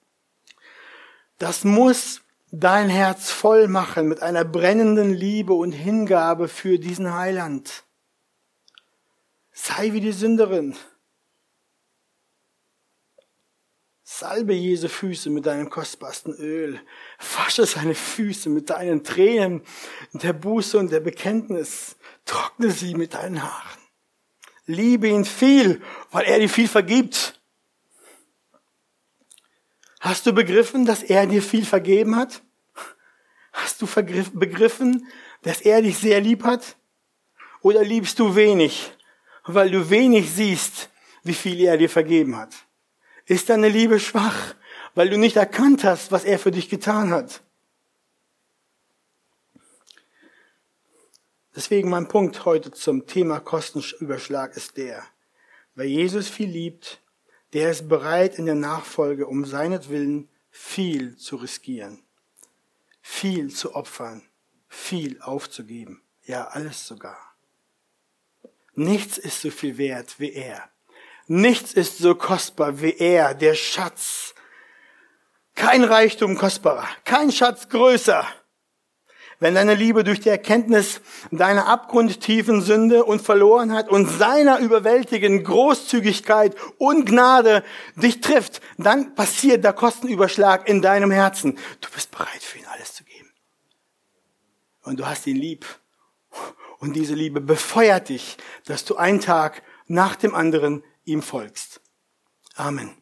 [1.38, 7.84] Das muss dein Herz voll machen mit einer brennenden Liebe und Hingabe für diesen Heiland.
[9.52, 10.76] Sei wie die Sünderin.
[14.20, 16.78] Salbe Jesu Füße mit deinem kostbarsten Öl.
[17.38, 19.62] Wasche seine Füße mit deinen Tränen
[20.12, 21.96] der Buße und der Bekenntnis.
[22.26, 23.80] Trockne sie mit deinen Haaren.
[24.66, 27.40] Liebe ihn viel, weil er dir viel vergibt.
[30.00, 32.42] Hast du begriffen, dass er dir viel vergeben hat?
[33.52, 35.06] Hast du begriffen,
[35.40, 36.76] dass er dich sehr lieb hat?
[37.62, 38.92] Oder liebst du wenig
[39.44, 40.90] weil du wenig siehst,
[41.22, 42.54] wie viel er dir vergeben hat?
[43.30, 44.56] Ist deine Liebe schwach,
[44.96, 47.42] weil du nicht erkannt hast, was er für dich getan hat?
[51.54, 55.04] Deswegen mein Punkt heute zum Thema Kostenüberschlag ist der,
[55.76, 57.00] wer Jesus viel liebt,
[57.52, 62.02] der ist bereit in der Nachfolge um seinetwillen viel zu riskieren,
[63.00, 64.28] viel zu opfern,
[64.66, 67.36] viel aufzugeben, ja alles sogar.
[68.74, 70.68] Nichts ist so viel wert wie er.
[71.32, 74.34] Nichts ist so kostbar wie er, der Schatz.
[75.54, 78.26] Kein Reichtum kostbarer, kein Schatz größer.
[79.38, 81.00] Wenn deine Liebe durch die Erkenntnis
[81.30, 87.62] deiner abgrundtiefen Sünde und Verlorenheit und seiner überwältigenden Großzügigkeit und Gnade
[87.94, 91.56] dich trifft, dann passiert der Kostenüberschlag in deinem Herzen.
[91.80, 93.30] Du bist bereit für ihn alles zu geben.
[94.82, 95.64] Und du hast ihn lieb.
[96.80, 101.80] Und diese Liebe befeuert dich, dass du einen Tag nach dem anderen ihm folgst.
[102.54, 102.94] Amen.